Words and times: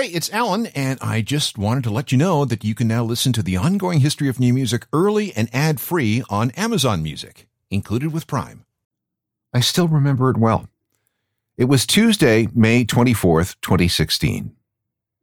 Hey, 0.00 0.06
it's 0.06 0.32
Alan, 0.32 0.64
and 0.68 0.98
I 1.02 1.20
just 1.20 1.58
wanted 1.58 1.84
to 1.84 1.90
let 1.90 2.10
you 2.10 2.16
know 2.16 2.46
that 2.46 2.64
you 2.64 2.74
can 2.74 2.88
now 2.88 3.04
listen 3.04 3.34
to 3.34 3.42
the 3.42 3.58
ongoing 3.58 4.00
history 4.00 4.30
of 4.30 4.40
new 4.40 4.54
music 4.54 4.86
early 4.94 5.30
and 5.34 5.50
ad 5.52 5.78
free 5.78 6.22
on 6.30 6.52
Amazon 6.52 7.02
Music, 7.02 7.46
included 7.68 8.10
with 8.10 8.26
Prime. 8.26 8.64
I 9.52 9.60
still 9.60 9.88
remember 9.88 10.30
it 10.30 10.38
well. 10.38 10.70
It 11.58 11.66
was 11.66 11.84
Tuesday, 11.84 12.48
May 12.54 12.86
24th, 12.86 13.56
2016. 13.60 14.56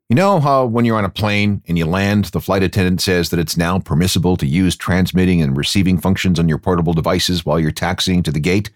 You 0.09 0.15
know 0.15 0.39
how 0.39 0.67
when 0.67 0.85
you're 0.85 0.99
on 0.99 1.05
a 1.05 1.09
plane 1.09 1.63
and 1.67 1.75
you 1.75 1.87
land, 1.87 2.25
the 2.25 2.39
flight 2.39 2.61
attendant 2.61 3.01
says 3.01 3.31
that 3.31 3.39
it's 3.39 3.57
now 3.57 3.79
permissible 3.79 4.37
to 4.37 4.45
use 4.45 4.75
transmitting 4.75 5.41
and 5.41 5.57
receiving 5.57 5.97
functions 5.97 6.37
on 6.37 6.47
your 6.47 6.59
portable 6.59 6.93
devices 6.93 7.43
while 7.43 7.59
you're 7.59 7.71
taxiing 7.71 8.21
to 8.21 8.31
the 8.31 8.39
gate? 8.39 8.69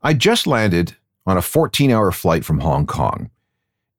I 0.00 0.14
just 0.14 0.46
landed 0.46 0.94
on 1.26 1.36
a 1.36 1.42
14 1.42 1.90
hour 1.90 2.12
flight 2.12 2.44
from 2.44 2.60
Hong 2.60 2.86
Kong. 2.86 3.30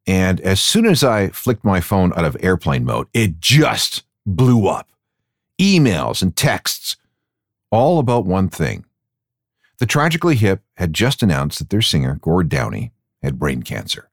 And 0.07 0.39
as 0.41 0.61
soon 0.61 0.85
as 0.85 1.03
I 1.03 1.27
flicked 1.29 1.65
my 1.65 1.81
phone 1.81 2.13
out 2.15 2.23
of 2.23 2.37
airplane 2.39 2.85
mode, 2.85 3.07
it 3.13 3.41
just 3.41 4.03
blew 4.25 4.67
up. 4.67 4.89
Emails 5.59 6.21
and 6.21 6.35
texts, 6.35 6.95
all 7.71 7.99
about 7.99 8.25
one 8.25 8.47
thing. 8.47 8.85
The 9.79 9.85
Tragically 9.85 10.35
Hip 10.35 10.61
had 10.77 10.93
just 10.93 11.21
announced 11.21 11.59
that 11.59 11.69
their 11.69 11.81
singer, 11.81 12.15
Gord 12.21 12.47
Downie, 12.49 12.93
had 13.21 13.37
brain 13.37 13.63
cancer. 13.63 14.09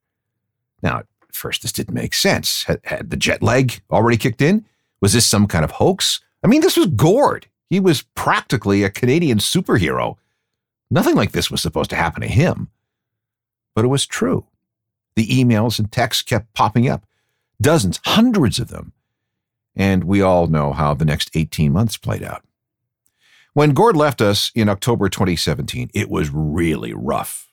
Now, 0.83 0.99
at 0.99 1.05
first, 1.31 1.61
this 1.61 1.71
didn't 1.71 1.93
make 1.93 2.13
sense. 2.13 2.63
Had, 2.63 2.81
had 2.83 3.09
the 3.09 3.17
jet 3.17 3.41
lag 3.41 3.81
already 3.89 4.17
kicked 4.17 4.41
in? 4.41 4.65
Was 5.01 5.13
this 5.13 5.25
some 5.25 5.47
kind 5.47 5.63
of 5.63 5.71
hoax? 5.71 6.19
I 6.43 6.47
mean, 6.47 6.61
this 6.61 6.77
was 6.77 6.87
Gord. 6.87 7.47
He 7.69 7.79
was 7.79 8.03
practically 8.15 8.83
a 8.83 8.89
Canadian 8.89 9.39
superhero. 9.39 10.17
Nothing 10.91 11.15
like 11.15 11.31
this 11.31 11.49
was 11.49 11.61
supposed 11.61 11.89
to 11.91 11.95
happen 11.95 12.21
to 12.21 12.27
him. 12.27 12.69
But 13.73 13.85
it 13.85 13.89
was 13.89 14.05
true. 14.05 14.45
The 15.15 15.27
emails 15.27 15.79
and 15.79 15.91
texts 15.91 16.23
kept 16.23 16.53
popping 16.53 16.89
up, 16.89 17.05
dozens, 17.61 17.99
hundreds 18.05 18.59
of 18.59 18.67
them. 18.67 18.93
And 19.75 20.03
we 20.03 20.21
all 20.21 20.47
know 20.47 20.73
how 20.73 20.93
the 20.93 21.05
next 21.05 21.31
18 21.33 21.71
months 21.71 21.97
played 21.97 22.23
out. 22.23 22.43
When 23.53 23.73
Gord 23.73 23.95
left 23.95 24.21
us 24.21 24.51
in 24.53 24.67
October 24.67 25.07
2017, 25.07 25.89
it 25.93 26.09
was 26.09 26.29
really 26.29 26.93
rough. 26.93 27.49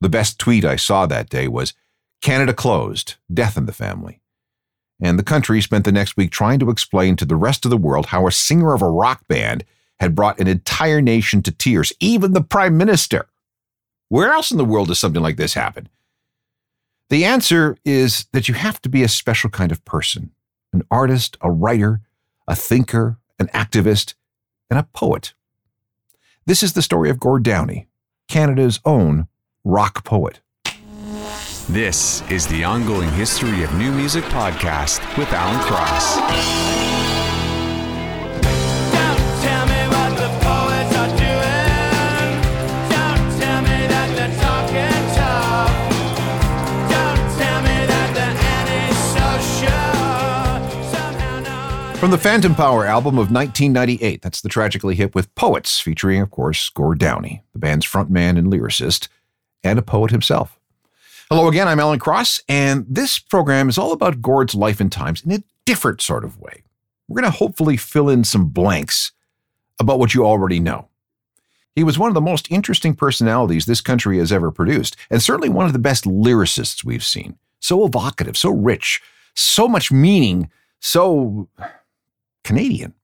The 0.00 0.08
best 0.08 0.38
tweet 0.38 0.64
I 0.64 0.76
saw 0.76 1.06
that 1.06 1.30
day 1.30 1.48
was 1.48 1.74
Canada 2.20 2.52
closed, 2.52 3.14
death 3.32 3.56
in 3.56 3.66
the 3.66 3.72
family. 3.72 4.20
And 5.00 5.18
the 5.18 5.24
country 5.24 5.62
spent 5.62 5.86
the 5.86 5.92
next 5.92 6.16
week 6.16 6.30
trying 6.30 6.58
to 6.58 6.68
explain 6.70 7.16
to 7.16 7.24
the 7.24 7.36
rest 7.36 7.64
of 7.64 7.70
the 7.70 7.78
world 7.78 8.06
how 8.06 8.26
a 8.26 8.32
singer 8.32 8.74
of 8.74 8.82
a 8.82 8.90
rock 8.90 9.26
band 9.28 9.64
had 9.98 10.14
brought 10.14 10.38
an 10.38 10.46
entire 10.46 11.00
nation 11.00 11.42
to 11.42 11.50
tears, 11.50 11.92
even 12.00 12.32
the 12.32 12.42
prime 12.42 12.76
minister. 12.76 13.26
Where 14.08 14.32
else 14.32 14.50
in 14.50 14.58
the 14.58 14.64
world 14.64 14.88
does 14.88 14.98
something 14.98 15.22
like 15.22 15.36
this 15.36 15.54
happen? 15.54 15.88
The 17.10 17.24
answer 17.24 17.76
is 17.84 18.26
that 18.32 18.46
you 18.46 18.54
have 18.54 18.80
to 18.82 18.88
be 18.88 19.02
a 19.02 19.08
special 19.08 19.50
kind 19.50 19.72
of 19.72 19.84
person 19.84 20.30
an 20.72 20.82
artist, 20.88 21.36
a 21.40 21.50
writer, 21.50 22.00
a 22.46 22.54
thinker, 22.54 23.18
an 23.40 23.48
activist, 23.48 24.14
and 24.70 24.78
a 24.78 24.84
poet. 24.84 25.34
This 26.46 26.62
is 26.62 26.74
the 26.74 26.82
story 26.82 27.10
of 27.10 27.18
Gord 27.18 27.42
Downie, 27.42 27.88
Canada's 28.28 28.78
own 28.84 29.26
rock 29.64 30.04
poet. 30.04 30.38
This 31.68 32.22
is 32.30 32.46
the 32.46 32.62
ongoing 32.62 33.10
history 33.10 33.64
of 33.64 33.74
new 33.74 33.90
music 33.90 34.22
podcast 34.26 35.00
with 35.18 35.32
Alan 35.32 35.60
Cross. 35.62 36.69
From 52.00 52.10
the 52.10 52.16
Phantom 52.16 52.54
Power 52.54 52.86
album 52.86 53.18
of 53.18 53.30
1998, 53.30 54.22
that's 54.22 54.40
the 54.40 54.48
Tragically 54.48 54.94
Hip 54.94 55.14
with 55.14 55.34
Poets, 55.34 55.80
featuring, 55.80 56.22
of 56.22 56.30
course, 56.30 56.70
Gord 56.70 56.98
Downie, 56.98 57.42
the 57.52 57.58
band's 57.58 57.84
frontman 57.84 58.38
and 58.38 58.50
lyricist, 58.50 59.08
and 59.62 59.78
a 59.78 59.82
poet 59.82 60.10
himself. 60.10 60.58
Hello 61.28 61.46
again, 61.46 61.68
I'm 61.68 61.78
Alan 61.78 61.98
Cross, 61.98 62.40
and 62.48 62.86
this 62.88 63.18
program 63.18 63.68
is 63.68 63.76
all 63.76 63.92
about 63.92 64.22
Gord's 64.22 64.54
life 64.54 64.80
and 64.80 64.90
times 64.90 65.22
in 65.22 65.30
a 65.30 65.42
different 65.66 66.00
sort 66.00 66.24
of 66.24 66.40
way. 66.40 66.62
We're 67.06 67.20
going 67.20 67.30
to 67.30 67.38
hopefully 67.38 67.76
fill 67.76 68.08
in 68.08 68.24
some 68.24 68.46
blanks 68.46 69.12
about 69.78 69.98
what 69.98 70.14
you 70.14 70.24
already 70.24 70.58
know. 70.58 70.88
He 71.76 71.84
was 71.84 71.98
one 71.98 72.08
of 72.08 72.14
the 72.14 72.22
most 72.22 72.50
interesting 72.50 72.94
personalities 72.94 73.66
this 73.66 73.82
country 73.82 74.16
has 74.16 74.32
ever 74.32 74.50
produced, 74.50 74.96
and 75.10 75.22
certainly 75.22 75.50
one 75.50 75.66
of 75.66 75.74
the 75.74 75.78
best 75.78 76.04
lyricists 76.04 76.82
we've 76.82 77.04
seen. 77.04 77.36
So 77.58 77.84
evocative, 77.84 78.38
so 78.38 78.48
rich, 78.48 79.02
so 79.34 79.68
much 79.68 79.92
meaning, 79.92 80.50
so 80.80 81.46
Canadian. 82.44 82.94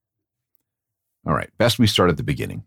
All 1.26 1.34
right, 1.34 1.50
best 1.58 1.78
we 1.78 1.86
start 1.86 2.10
at 2.10 2.16
the 2.16 2.22
beginning. 2.22 2.64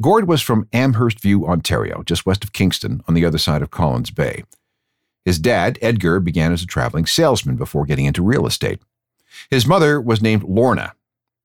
Gord 0.00 0.26
was 0.26 0.42
from 0.42 0.68
Amherst 0.72 1.20
View, 1.20 1.46
Ontario, 1.46 2.02
just 2.04 2.26
west 2.26 2.44
of 2.44 2.52
Kingston 2.52 3.02
on 3.06 3.14
the 3.14 3.24
other 3.24 3.38
side 3.38 3.62
of 3.62 3.70
Collins 3.70 4.10
Bay. 4.10 4.44
His 5.24 5.38
dad, 5.38 5.78
Edgar, 5.80 6.18
began 6.20 6.52
as 6.52 6.62
a 6.62 6.66
traveling 6.66 7.06
salesman 7.06 7.56
before 7.56 7.86
getting 7.86 8.06
into 8.06 8.22
real 8.22 8.46
estate. 8.46 8.82
His 9.50 9.66
mother 9.66 10.00
was 10.00 10.20
named 10.20 10.42
Lorna. 10.42 10.94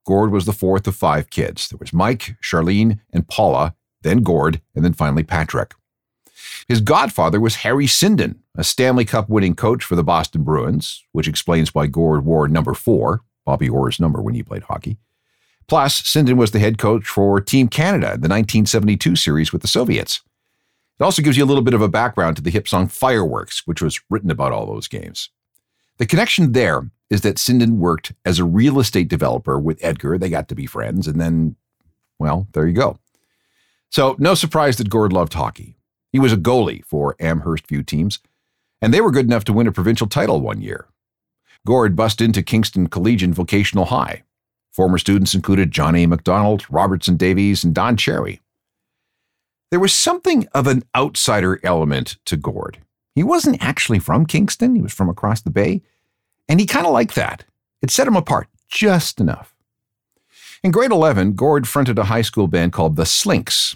Gord 0.05 0.31
was 0.31 0.45
the 0.45 0.53
fourth 0.53 0.87
of 0.87 0.95
five 0.95 1.29
kids. 1.29 1.69
There 1.69 1.77
was 1.77 1.93
Mike, 1.93 2.35
Charlene, 2.41 2.99
and 3.13 3.27
Paula, 3.27 3.75
then 4.01 4.23
Gord, 4.23 4.61
and 4.73 4.83
then 4.83 4.93
finally 4.93 5.23
Patrick. 5.23 5.73
His 6.67 6.81
godfather 6.81 7.39
was 7.39 7.57
Harry 7.57 7.85
Sinden, 7.85 8.37
a 8.55 8.63
Stanley 8.63 9.05
Cup 9.05 9.29
winning 9.29 9.55
coach 9.55 9.83
for 9.83 9.95
the 9.95 10.03
Boston 10.03 10.43
Bruins, 10.43 11.03
which 11.11 11.27
explains 11.27 11.75
why 11.75 11.87
Gord 11.87 12.25
wore 12.25 12.47
number 12.47 12.73
four, 12.73 13.21
Bobby 13.47 13.69
Orr's 13.69 13.99
number 13.99 14.21
when 14.21 14.35
he 14.35 14.43
played 14.43 14.63
hockey. 14.63 14.97
Plus, 15.67 16.01
Sinden 16.01 16.35
was 16.35 16.51
the 16.51 16.59
head 16.59 16.77
coach 16.77 17.07
for 17.07 17.39
Team 17.39 17.69
Canada, 17.69 18.07
in 18.07 18.21
the 18.21 18.27
1972 18.27 19.15
series 19.15 19.53
with 19.53 19.61
the 19.61 19.69
Soviets. 19.69 20.21
It 20.99 21.03
also 21.03 21.21
gives 21.21 21.37
you 21.37 21.45
a 21.45 21.47
little 21.47 21.63
bit 21.63 21.73
of 21.73 21.81
a 21.81 21.87
background 21.87 22.35
to 22.35 22.41
the 22.41 22.51
hip 22.51 22.67
song 22.67 22.89
Fireworks, 22.89 23.65
which 23.65 23.81
was 23.81 24.01
written 24.09 24.29
about 24.29 24.51
all 24.51 24.65
those 24.65 24.89
games. 24.89 25.29
The 25.97 26.05
connection 26.05 26.51
there 26.51 26.91
is 27.09 27.21
that 27.21 27.37
Sinden 27.37 27.77
worked 27.77 28.11
as 28.25 28.37
a 28.37 28.43
real 28.43 28.79
estate 28.81 29.07
developer 29.07 29.57
with 29.57 29.79
Edgar. 29.81 30.17
They 30.17 30.29
got 30.29 30.49
to 30.49 30.55
be 30.55 30.65
friends, 30.65 31.07
and 31.07 31.19
then, 31.19 31.55
well, 32.19 32.47
there 32.51 32.67
you 32.67 32.73
go. 32.73 32.99
So, 33.89 34.17
no 34.19 34.35
surprise 34.35 34.75
that 34.77 34.89
Gord 34.89 35.13
loved 35.13 35.33
hockey. 35.33 35.77
He 36.11 36.19
was 36.19 36.33
a 36.33 36.37
goalie 36.37 36.83
for 36.83 37.15
Amherst 37.19 37.67
View 37.67 37.81
teams, 37.81 38.19
and 38.81 38.93
they 38.93 38.99
were 38.99 39.11
good 39.11 39.25
enough 39.25 39.45
to 39.45 39.53
win 39.53 39.67
a 39.67 39.71
provincial 39.71 40.07
title 40.07 40.41
one 40.41 40.61
year. 40.61 40.87
Gord 41.67 41.97
bust 41.97 42.21
into 42.21 42.41
Kingston 42.41 42.87
Collegiate 42.87 43.31
Vocational 43.31 43.83
High. 43.83 44.23
Former 44.71 44.97
students 44.97 45.35
included 45.35 45.69
John 45.69 45.97
A. 45.97 46.07
Robertson 46.69 47.17
Davies, 47.17 47.65
and 47.65 47.75
Don 47.75 47.97
Cherry. 47.97 48.39
There 49.69 49.81
was 49.81 49.91
something 49.91 50.47
of 50.53 50.65
an 50.67 50.83
outsider 50.95 51.59
element 51.63 52.19
to 52.23 52.37
Gord. 52.37 52.77
He 53.15 53.21
wasn't 53.21 53.61
actually 53.61 53.99
from 53.99 54.25
Kingston, 54.25 54.75
he 54.75 54.81
was 54.81 54.93
from 54.93 55.09
across 55.09 55.41
the 55.41 55.49
bay, 55.49 55.81
and 56.47 56.61
he 56.61 56.65
kind 56.65 56.85
of 56.85 56.93
liked 56.93 57.15
that. 57.15 57.43
It 57.81 57.91
set 57.91 58.07
him 58.07 58.15
apart 58.15 58.47
just 58.69 59.19
enough. 59.19 59.53
In 60.63 60.71
grade 60.71 60.91
11, 60.91 61.33
Gord 61.33 61.67
fronted 61.67 61.99
a 61.99 62.05
high 62.05 62.21
school 62.21 62.47
band 62.47 62.71
called 62.71 62.95
the 62.95 63.05
Slinks. 63.05 63.75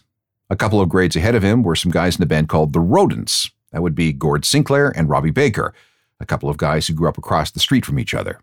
A 0.50 0.56
couple 0.56 0.80
of 0.80 0.88
grades 0.88 1.18
ahead 1.18 1.36
of 1.36 1.44
him 1.44 1.62
were 1.62 1.76
some 1.76 1.92
guys 1.92 2.16
in 2.16 2.24
a 2.24 2.26
band 2.26 2.48
called 2.48 2.72
the 2.72 2.80
Rodents. 2.80 3.52
That 3.74 3.82
would 3.82 3.96
be 3.96 4.14
Gord 4.14 4.46
Sinclair 4.46 4.98
and 4.98 5.10
Robbie 5.10 5.32
Baker, 5.32 5.74
a 6.22 6.26
couple 6.26 6.50
of 6.50 6.58
guys 6.58 6.88
who 6.88 6.94
grew 6.94 7.10
up 7.10 7.18
across 7.18 7.52
the 7.52 7.60
street 7.60 7.86
from 7.86 8.00
each 8.00 8.14
other. 8.14 8.40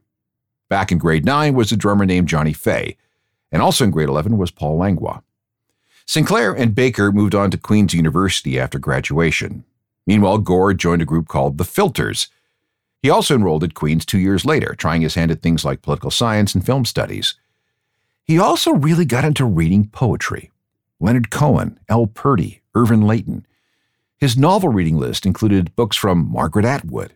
Back 0.69 0.93
in 0.93 0.99
grade 0.99 1.25
9 1.25 1.55
was 1.55 1.73
a 1.73 1.77
drummer 1.77 2.05
named 2.05 2.29
Johnny 2.29 2.53
Fay, 2.53 2.97
and 3.51 3.63
also 3.63 3.85
in 3.85 3.91
grade 3.91 4.09
11 4.09 4.37
was 4.37 4.51
Paul 4.51 4.77
Langlois. 4.77 5.21
Sinclair 6.07 6.55
and 6.55 6.75
Baker 6.75 7.13
moved 7.13 7.35
on 7.35 7.51
to 7.51 7.59
Queen's 7.59 7.95
University 7.95 8.59
after 8.59 8.79
graduation. 8.79 9.65
Meanwhile, 10.07 10.39
Gord 10.39 10.79
joined 10.79 11.03
a 11.03 11.07
group 11.07 11.29
called 11.29 11.59
the 11.59 11.65
Filters. 11.65 12.29
He 13.03 13.11
also 13.11 13.35
enrolled 13.35 13.63
at 13.63 13.75
Queen's 13.75 14.07
two 14.07 14.19
years 14.19 14.45
later, 14.45 14.75
trying 14.75 15.03
his 15.03 15.17
hand 15.17 15.31
at 15.31 15.43
things 15.43 15.65
like 15.67 15.83
political 15.83 16.11
science 16.11 16.55
and 16.55 16.65
film 16.65 16.87
studies. 16.87 17.35
He 18.25 18.39
also 18.39 18.73
really 18.73 19.05
got 19.05 19.25
into 19.25 19.45
reading 19.45 19.89
poetry. 19.89 20.51
Leonard 20.99 21.31
Cohen, 21.31 21.79
Al 21.89 22.07
Purdy, 22.07 22.63
Irving 22.75 23.03
Layton. 23.03 23.47
His 24.17 24.37
novel 24.37 24.71
reading 24.71 24.97
list 24.97 25.25
included 25.25 25.77
books 25.77 25.97
from 25.97 26.31
Margaret 26.33 26.65
Atwood, 26.65 27.15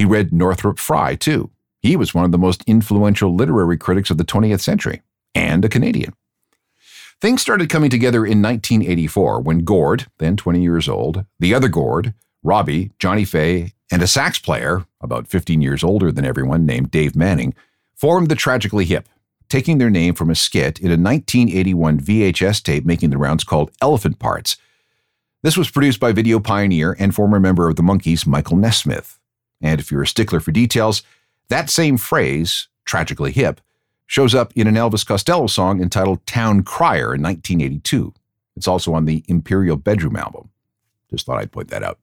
he 0.00 0.06
read 0.06 0.32
Northrop 0.32 0.78
Frye, 0.78 1.14
too. 1.14 1.50
He 1.82 1.94
was 1.94 2.14
one 2.14 2.24
of 2.24 2.32
the 2.32 2.38
most 2.38 2.64
influential 2.66 3.34
literary 3.34 3.76
critics 3.76 4.08
of 4.08 4.16
the 4.16 4.24
20th 4.24 4.60
century, 4.60 5.02
and 5.34 5.62
a 5.62 5.68
Canadian. 5.68 6.14
Things 7.20 7.42
started 7.42 7.68
coming 7.68 7.90
together 7.90 8.24
in 8.24 8.40
1984 8.40 9.42
when 9.42 9.58
Gord, 9.58 10.06
then 10.16 10.38
20 10.38 10.62
years 10.62 10.88
old, 10.88 11.26
the 11.38 11.52
other 11.52 11.68
Gord, 11.68 12.14
Robbie, 12.42 12.92
Johnny 12.98 13.26
Fay, 13.26 13.74
and 13.92 14.00
a 14.00 14.06
sax 14.06 14.38
player, 14.38 14.86
about 15.02 15.28
15 15.28 15.60
years 15.60 15.84
older 15.84 16.10
than 16.10 16.24
everyone, 16.24 16.64
named 16.64 16.90
Dave 16.90 17.14
Manning, 17.14 17.52
formed 17.94 18.30
the 18.30 18.34
Tragically 18.34 18.86
Hip, 18.86 19.06
taking 19.50 19.76
their 19.76 19.90
name 19.90 20.14
from 20.14 20.30
a 20.30 20.34
skit 20.34 20.78
in 20.78 20.86
a 20.86 20.96
1981 20.96 22.00
VHS 22.00 22.62
tape 22.62 22.86
making 22.86 23.10
the 23.10 23.18
rounds 23.18 23.44
called 23.44 23.70
Elephant 23.82 24.18
Parts. 24.18 24.56
This 25.42 25.58
was 25.58 25.70
produced 25.70 26.00
by 26.00 26.12
video 26.12 26.40
pioneer 26.40 26.96
and 26.98 27.14
former 27.14 27.38
member 27.38 27.68
of 27.68 27.76
the 27.76 27.82
Monkees, 27.82 28.26
Michael 28.26 28.56
Nesmith. 28.56 29.19
And 29.60 29.80
if 29.80 29.90
you're 29.90 30.02
a 30.02 30.06
stickler 30.06 30.40
for 30.40 30.52
details, 30.52 31.02
that 31.48 31.70
same 31.70 31.96
phrase, 31.96 32.68
tragically 32.84 33.32
hip, 33.32 33.60
shows 34.06 34.34
up 34.34 34.52
in 34.56 34.66
an 34.66 34.74
Elvis 34.74 35.06
Costello 35.06 35.46
song 35.46 35.80
entitled 35.80 36.24
Town 36.26 36.62
Crier 36.62 37.14
in 37.14 37.22
1982. 37.22 38.12
It's 38.56 38.68
also 38.68 38.92
on 38.92 39.04
the 39.04 39.24
Imperial 39.28 39.76
Bedroom 39.76 40.16
album. 40.16 40.50
Just 41.10 41.26
thought 41.26 41.38
I'd 41.38 41.52
point 41.52 41.68
that 41.68 41.82
out. 41.82 41.98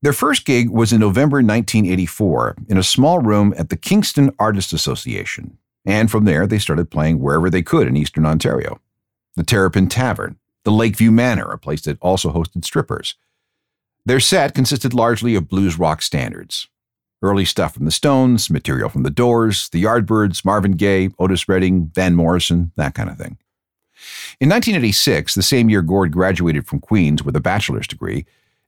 Their 0.00 0.12
first 0.12 0.44
gig 0.44 0.70
was 0.70 0.92
in 0.92 1.00
November 1.00 1.38
1984 1.38 2.56
in 2.68 2.78
a 2.78 2.82
small 2.82 3.18
room 3.18 3.52
at 3.58 3.68
the 3.68 3.76
Kingston 3.76 4.32
Artists 4.38 4.72
Association, 4.72 5.58
and 5.84 6.10
from 6.10 6.24
there 6.24 6.46
they 6.46 6.58
started 6.58 6.90
playing 6.90 7.18
wherever 7.18 7.50
they 7.50 7.62
could 7.62 7.88
in 7.88 7.96
eastern 7.96 8.24
Ontario. 8.24 8.80
The 9.34 9.42
Terrapin 9.42 9.88
Tavern, 9.88 10.38
the 10.62 10.70
Lakeview 10.70 11.10
Manor, 11.10 11.50
a 11.50 11.58
place 11.58 11.80
that 11.82 11.98
also 12.00 12.32
hosted 12.32 12.64
strippers. 12.64 13.16
Their 14.08 14.20
set 14.20 14.54
consisted 14.54 14.94
largely 14.94 15.34
of 15.34 15.50
blues 15.50 15.78
rock 15.78 16.00
standards. 16.00 16.66
Early 17.20 17.44
stuff 17.44 17.74
from 17.74 17.84
the 17.84 17.90
Stones, 17.90 18.48
material 18.48 18.88
from 18.88 19.02
the 19.02 19.10
Doors, 19.10 19.68
the 19.68 19.84
Yardbirds, 19.84 20.46
Marvin 20.46 20.72
Gaye, 20.72 21.10
Otis 21.18 21.46
Redding, 21.46 21.90
Van 21.94 22.14
Morrison, 22.14 22.72
that 22.76 22.94
kind 22.94 23.10
of 23.10 23.18
thing. 23.18 23.36
In 24.40 24.48
1986, 24.48 25.34
the 25.34 25.42
same 25.42 25.68
year 25.68 25.82
Gord 25.82 26.10
graduated 26.10 26.66
from 26.66 26.80
Queen's 26.80 27.22
with 27.22 27.36
a 27.36 27.40
bachelor's 27.40 27.86
degree, 27.86 28.24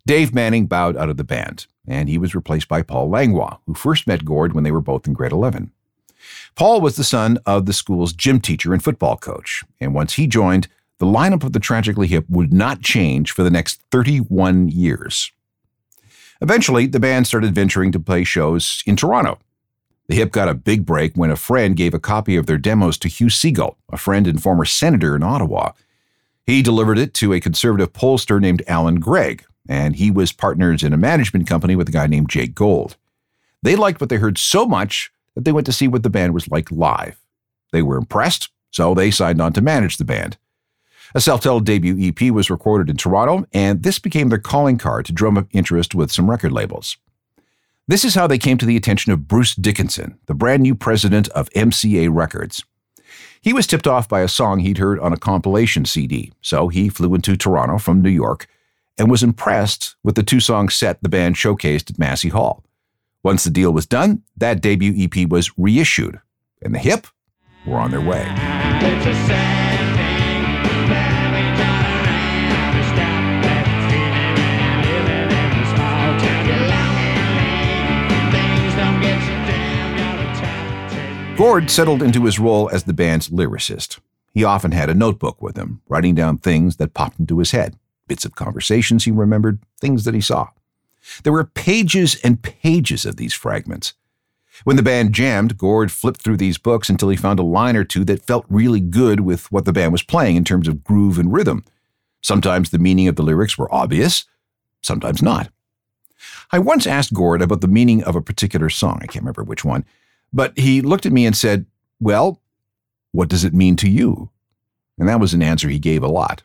Dave 0.06 0.34
Manning 0.34 0.66
bowed 0.66 0.94
out 0.94 1.08
of 1.08 1.16
the 1.16 1.25
band, 1.25 1.66
and 1.88 2.10
he 2.10 2.19
was 2.19 2.34
replaced 2.34 2.69
by 2.69 2.82
Paul 2.82 3.08
Langlois, 3.08 3.56
who 3.64 3.72
first 3.72 4.06
met 4.06 4.26
Gord 4.26 4.52
when 4.52 4.64
they 4.64 4.72
were 4.72 4.82
both 4.82 5.06
in 5.06 5.14
grade 5.14 5.32
11. 5.32 5.72
Paul 6.54 6.82
was 6.82 6.96
the 6.96 7.02
son 7.02 7.38
of 7.46 7.64
the 7.64 7.72
school's 7.72 8.12
gym 8.12 8.42
teacher 8.42 8.75
and 8.75 8.84
football 8.84 9.16
coach, 9.16 9.64
and 9.81 9.94
once 9.94 10.12
he 10.12 10.26
joined, 10.26 10.69
the 11.00 11.06
lineup 11.06 11.43
of 11.43 11.55
the 11.55 11.58
Tragically 11.58 12.06
Hip 12.06 12.26
would 12.29 12.52
not 12.52 12.82
change 12.82 13.32
for 13.32 13.43
the 13.43 13.50
next 13.50 13.82
31 13.91 14.69
years. 14.69 15.32
Eventually, 16.43 16.87
the 16.87 17.00
band 17.00 17.26
started 17.26 17.55
venturing 17.55 17.91
to 17.93 17.99
play 17.99 18.23
shows 18.23 18.82
in 18.87 18.97
Toronto. 18.97 19.38
The 20.08 20.17
Hip 20.17 20.31
got 20.31 20.50
a 20.50 20.55
big 20.55 20.85
break 20.85 21.14
when 21.14 21.31
a 21.31 21.37
friend 21.37 21.75
gave 21.75 21.94
a 21.94 21.99
copy 21.99 22.37
of 22.37 22.44
their 22.44 22.58
demos 22.58 22.99
to 22.99 23.08
Hugh 23.08 23.29
Segal, 23.29 23.76
a 23.91 23.97
friend 23.97 24.26
and 24.26 24.43
former 24.43 24.67
senator 24.67 25.17
in 25.17 25.23
Ottawa. 25.23 25.73
He 26.47 26.61
delivered 26.61 26.99
it 26.99 27.14
to 27.14 27.32
a 27.32 27.41
conservative 27.41 27.94
pollster 27.94 28.38
named 28.38 28.62
Alan 28.67 29.00
Gregg, 29.00 29.44
and 29.67 29.97
he 29.97 30.11
was 30.11 30.32
partners 30.32 30.82
in 30.82 30.93
a 30.93 30.99
management 30.99 31.47
company 31.47 31.76
with 31.76 31.88
a 31.88 31.93
guy 31.93 32.08
named 32.08 32.29
Jake 32.29 32.55
Gold. 32.55 32.99
They 33.62 33.75
liked 33.75 34.02
what 34.02 34.11
they 34.11 34.17
heard 34.17 34.37
so 34.37 34.67
much 34.67 35.11
that 35.35 35.47
they 35.47 35.52
went 35.52 35.67
to 35.67 35.73
see 35.73 35.88
what 35.88 36.02
the 36.02 36.11
band 36.11 36.35
was 36.35 36.49
like 36.49 36.70
live. 36.70 37.19
They 37.73 37.81
were 37.81 37.97
impressed, 37.97 38.50
so 38.70 38.93
they 38.93 39.11
signed 39.11 39.41
on 39.41 39.55
to 39.55 39.62
manage 39.62 39.97
the 39.97 40.05
band. 40.05 40.37
A 41.15 41.21
self-titled 41.21 41.67
debut 41.67 41.97
EP 41.99 42.31
was 42.31 42.51
recorded 42.51 42.89
in 42.89 42.97
Toronto, 42.97 43.45
and 43.53 43.83
this 43.83 43.99
became 43.99 44.29
their 44.29 44.39
calling 44.39 44.79
card 44.79 45.07
to 45.07 45.12
drum 45.12 45.37
up 45.37 45.49
interest 45.51 45.95
with 45.95 46.12
some 46.12 46.31
record 46.31 46.53
labels. 46.53 46.97
This 47.89 48.05
is 48.05 48.15
how 48.15 48.29
they 48.29 48.39
came 48.39 48.59
to 48.59 48.67
the 48.67 48.77
attention 48.77 49.11
of 49.11 49.27
Bruce 49.27 49.57
Dickinson, 49.57 50.19
the 50.27 50.35
brand 50.35 50.62
new 50.62 50.77
president 50.77 51.29
of 51.31 51.51
MCA 51.51 52.09
Records. 52.12 52.65
He 53.41 53.53
was 53.53 53.67
tipped 53.67 53.89
off 53.89 54.09
by 54.09 54.21
a 54.21 54.29
song 54.29 54.61
he'd 54.61 54.79
heard 54.79 55.01
on 55.01 55.12
a 55.12 55.17
compilation 55.17 55.85
CD, 55.85 56.33
so 56.41 56.69
he 56.69 56.89
flew 56.89 57.12
into 57.17 57.37
Toronto 57.37 57.79
from 57.79 58.03
New 58.03 58.11
York 58.11 58.47
and 58.97 59.11
was 59.11 59.25
impressed 59.25 59.97
with 60.05 60.15
the 60.15 60.23
two 60.23 60.39
song 60.39 60.69
set 60.69 61.03
the 61.03 61.09
band 61.09 61.35
showcased 61.35 61.91
at 61.91 61.99
Massey 61.99 62.29
Hall. 62.29 62.62
Once 63.25 63.43
the 63.43 63.51
deal 63.51 63.73
was 63.73 63.87
done, 63.87 64.23
that 64.37 64.61
debut 64.61 64.95
EP 64.97 65.29
was 65.29 65.51
reissued, 65.59 66.21
and 66.62 66.73
the 66.75 66.79
hip 66.79 67.09
were 67.67 67.79
on 67.79 67.91
their 67.91 68.01
way. 68.01 68.25
Gord 81.40 81.70
settled 81.70 82.02
into 82.02 82.26
his 82.26 82.38
role 82.38 82.69
as 82.69 82.84
the 82.84 82.92
band's 82.92 83.31
lyricist. 83.31 83.98
He 84.34 84.44
often 84.44 84.72
had 84.72 84.90
a 84.90 84.94
notebook 84.94 85.40
with 85.40 85.56
him, 85.56 85.81
writing 85.88 86.14
down 86.14 86.37
things 86.37 86.76
that 86.76 86.92
popped 86.92 87.19
into 87.19 87.38
his 87.38 87.52
head 87.52 87.78
bits 88.06 88.26
of 88.26 88.34
conversations 88.34 89.04
he 89.04 89.10
remembered, 89.10 89.58
things 89.81 90.04
that 90.04 90.12
he 90.12 90.20
saw. 90.20 90.48
There 91.22 91.32
were 91.32 91.44
pages 91.44 92.20
and 92.22 92.42
pages 92.42 93.06
of 93.06 93.16
these 93.16 93.32
fragments. 93.32 93.94
When 94.64 94.76
the 94.76 94.82
band 94.82 95.14
jammed, 95.14 95.56
Gord 95.56 95.90
flipped 95.90 96.20
through 96.20 96.37
these 96.37 96.58
books 96.58 96.90
until 96.90 97.08
he 97.08 97.16
found 97.16 97.38
a 97.38 97.42
line 97.42 97.75
or 97.75 97.84
two 97.84 98.04
that 98.04 98.26
felt 98.26 98.44
really 98.50 98.81
good 98.81 99.20
with 99.20 99.50
what 99.50 99.64
the 99.64 99.72
band 99.72 99.92
was 99.92 100.02
playing 100.02 100.37
in 100.37 100.44
terms 100.44 100.69
of 100.69 100.84
groove 100.84 101.19
and 101.19 101.32
rhythm. 101.32 101.64
Sometimes 102.20 102.69
the 102.69 102.78
meaning 102.78 103.08
of 103.08 103.16
the 103.16 103.22
lyrics 103.22 103.56
were 103.56 103.75
obvious, 103.75 104.26
sometimes 104.82 105.22
not. 105.22 105.50
I 106.52 106.58
once 106.58 106.87
asked 106.87 107.14
Gord 107.14 107.40
about 107.40 107.62
the 107.62 107.66
meaning 107.66 108.04
of 108.04 108.14
a 108.14 108.20
particular 108.20 108.69
song, 108.69 108.98
I 109.00 109.06
can't 109.06 109.22
remember 109.22 109.42
which 109.42 109.64
one, 109.64 109.87
but 110.32 110.56
he 110.59 110.81
looked 110.81 111.06
at 111.06 111.12
me 111.12 111.27
and 111.27 111.37
said, 111.37 111.67
Well, 112.00 112.41
what 113.12 113.29
does 113.29 113.44
it 113.44 113.55
mean 113.55 113.77
to 113.77 113.88
you? 113.88 114.31
And 114.99 115.09
that 115.09 115.21
was 115.21 115.35
an 115.35 115.43
answer 115.43 115.69
he 115.69 115.79
gave 115.79 116.03
a 116.03 116.09
lot. 116.09 116.43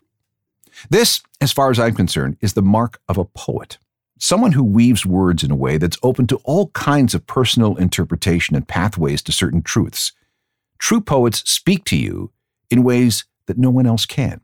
This, 0.89 1.21
as 1.41 1.51
far 1.51 1.71
as 1.71 1.79
I'm 1.79 1.93
concerned, 1.93 2.37
is 2.41 2.53
the 2.53 2.61
mark 2.61 2.99
of 3.07 3.17
a 3.17 3.25
poet. 3.25 3.77
Someone 4.17 4.53
who 4.53 4.63
weaves 4.63 5.05
words 5.05 5.43
in 5.43 5.51
a 5.51 5.55
way 5.55 5.77
that's 5.77 5.97
open 6.01 6.25
to 6.27 6.37
all 6.43 6.69
kinds 6.69 7.13
of 7.13 7.27
personal 7.27 7.75
interpretation 7.75 8.55
and 8.55 8.67
pathways 8.67 9.21
to 9.23 9.31
certain 9.31 9.61
truths. 9.61 10.13
True 10.79 11.01
poets 11.01 11.49
speak 11.49 11.83
to 11.85 11.97
you 11.97 12.31
in 12.69 12.83
ways 12.83 13.25
that 13.47 13.57
no 13.57 13.69
one 13.69 13.85
else 13.85 14.05
can. 14.05 14.41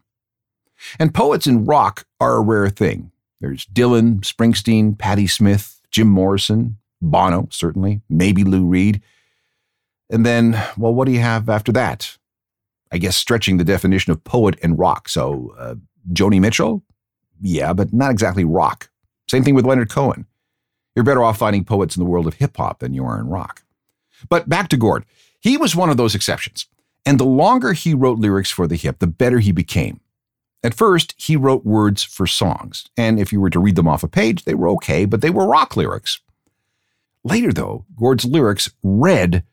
And 0.99 1.13
poets 1.13 1.47
in 1.47 1.65
rock 1.65 2.05
are 2.19 2.35
a 2.35 2.41
rare 2.41 2.69
thing. 2.69 3.11
There's 3.39 3.65
Dylan, 3.65 4.21
Springsteen, 4.21 4.97
Patti 4.97 5.27
Smith, 5.27 5.79
Jim 5.89 6.07
Morrison, 6.07 6.77
Bono, 7.01 7.47
certainly, 7.51 8.01
maybe 8.09 8.43
Lou 8.43 8.65
Reed. 8.65 9.01
And 10.11 10.25
then, 10.25 10.61
well, 10.77 10.93
what 10.93 11.05
do 11.05 11.11
you 11.11 11.21
have 11.21 11.49
after 11.49 11.71
that? 11.71 12.17
I 12.91 12.97
guess 12.97 13.15
stretching 13.15 13.57
the 13.57 13.63
definition 13.63 14.11
of 14.11 14.23
poet 14.23 14.59
and 14.61 14.77
rock. 14.77 15.07
So, 15.07 15.55
uh, 15.57 15.75
Joni 16.11 16.41
Mitchell? 16.41 16.83
Yeah, 17.39 17.73
but 17.73 17.93
not 17.93 18.11
exactly 18.11 18.43
rock. 18.43 18.89
Same 19.29 19.43
thing 19.43 19.55
with 19.55 19.65
Leonard 19.65 19.89
Cohen. 19.89 20.25
You're 20.95 21.05
better 21.05 21.23
off 21.23 21.37
finding 21.37 21.63
poets 21.63 21.95
in 21.95 22.03
the 22.03 22.09
world 22.09 22.27
of 22.27 22.33
hip 22.35 22.57
hop 22.57 22.79
than 22.79 22.93
you 22.93 23.05
are 23.05 23.17
in 23.17 23.27
rock. 23.27 23.63
But 24.29 24.49
back 24.49 24.67
to 24.69 24.77
Gord. 24.77 25.05
He 25.39 25.57
was 25.57 25.75
one 25.75 25.89
of 25.89 25.97
those 25.97 26.13
exceptions. 26.13 26.67
And 27.05 27.19
the 27.19 27.25
longer 27.25 27.73
he 27.73 27.93
wrote 27.93 28.19
lyrics 28.19 28.51
for 28.51 28.67
the 28.67 28.75
hip, 28.75 28.99
the 28.99 29.07
better 29.07 29.39
he 29.39 29.53
became. 29.53 30.01
At 30.63 30.75
first, 30.75 31.15
he 31.17 31.35
wrote 31.35 31.65
words 31.65 32.03
for 32.03 32.27
songs, 32.27 32.85
and 32.95 33.19
if 33.19 33.33
you 33.33 33.41
were 33.41 33.49
to 33.49 33.59
read 33.59 33.75
them 33.75 33.87
off 33.87 34.03
a 34.03 34.07
page, 34.07 34.43
they 34.43 34.53
were 34.53 34.69
okay, 34.69 35.05
but 35.05 35.21
they 35.21 35.31
were 35.31 35.47
rock 35.47 35.75
lyrics. 35.75 36.19
Later, 37.23 37.51
though, 37.51 37.85
Gord's 37.95 38.25
lyrics 38.25 38.69
read 38.83 39.43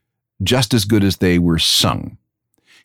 just 0.42 0.74
as 0.74 0.84
good 0.84 1.04
as 1.04 1.16
they 1.16 1.38
were 1.38 1.58
sung. 1.58 2.16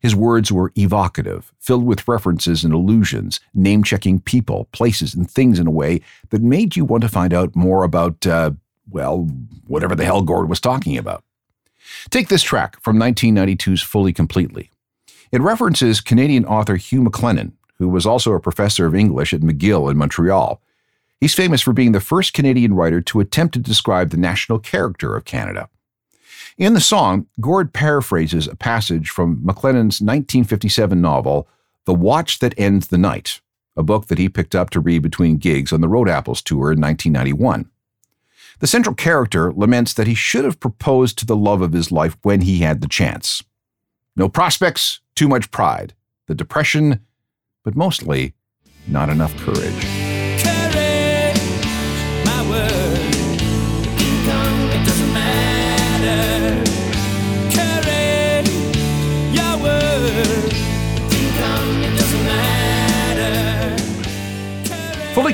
His 0.04 0.16
words 0.16 0.52
were 0.52 0.74
evocative, 0.76 1.54
filled 1.60 1.86
with 1.86 2.08
references 2.08 2.66
and 2.66 2.74
allusions, 2.74 3.40
name 3.54 3.84
checking 3.84 4.20
people, 4.20 4.66
places, 4.74 5.14
and 5.14 5.32
things 5.32 5.60
in 5.60 5.68
a 5.68 5.72
way 5.72 6.02
that 6.30 6.42
made 6.42 6.76
you 6.76 6.84
want 6.84 7.04
to 7.04 7.10
find 7.10 7.34
out 7.34 7.56
more 7.56 7.86
about, 7.86 8.28
uh, 8.28 8.52
well, 8.90 9.30
whatever 9.66 9.96
the 9.96 10.04
hell 10.04 10.22
Gord 10.22 10.50
was 10.50 10.60
talking 10.60 10.98
about. 10.98 11.24
Take 12.10 12.28
this 12.28 12.44
track 12.44 12.82
from 12.82 12.98
1992's 12.98 13.82
Fully 13.82 14.12
Completely. 14.12 14.70
It 15.32 15.42
references 15.42 16.02
Canadian 16.02 16.46
author 16.46 16.76
Hugh 16.76 17.02
MacLennan, 17.02 17.54
who 17.80 17.88
was 17.88 18.06
also 18.06 18.34
a 18.34 18.40
professor 18.40 18.86
of 18.86 18.96
English 18.96 19.34
at 19.34 19.42
McGill 19.42 19.90
in 19.90 19.98
Montreal. 19.98 20.62
He's 21.22 21.34
famous 21.34 21.62
for 21.62 21.72
being 21.72 21.94
the 21.94 22.02
first 22.02 22.34
Canadian 22.34 22.74
writer 22.74 23.00
to 23.02 23.22
attempt 23.22 23.54
to 23.54 23.60
describe 23.60 24.10
the 24.10 24.18
national 24.18 24.60
character 24.60 25.16
of 25.16 25.24
Canada. 25.24 25.70
In 26.58 26.74
the 26.74 26.82
song, 26.82 27.28
Gord 27.42 27.74
paraphrases 27.74 28.48
a 28.48 28.56
passage 28.56 29.10
from 29.10 29.42
MacLennan's 29.44 30.02
1957 30.02 31.02
novel, 31.02 31.48
The 31.86 31.96
Watch 31.96 32.40
That 32.40 32.54
Ends 32.60 32.88
the 32.88 32.98
Night, 32.98 33.42
a 33.76 33.82
book 33.82 34.08
that 34.08 34.20
he 34.20 34.30
picked 34.30 34.54
up 34.54 34.70
to 34.72 34.80
read 34.80 35.02
between 35.02 35.38
gigs 35.38 35.74
on 35.74 35.82
the 35.82 35.88
Road 35.88 36.08
Apples 36.08 36.44
tour 36.44 36.72
in 36.72 36.80
1991. 36.80 37.70
The 38.60 38.68
central 38.68 38.94
character 38.94 39.52
laments 39.52 39.94
that 39.96 40.06
he 40.06 40.14
should 40.14 40.46
have 40.46 40.60
proposed 40.60 41.18
to 41.18 41.26
the 41.26 41.36
love 41.36 41.62
of 41.62 41.74
his 41.74 41.92
life 41.92 42.18
when 42.22 42.42
he 42.42 42.60
had 42.60 42.82
the 42.82 42.88
chance. 42.88 43.44
No 44.16 44.30
prospects, 44.30 45.00
too 45.16 45.28
much 45.28 45.50
pride, 45.50 45.96
the 46.28 46.36
depression, 46.36 47.00
but 47.64 47.76
mostly 47.76 48.36
not 48.88 49.10
enough 49.10 49.36
courage. 49.38 50.03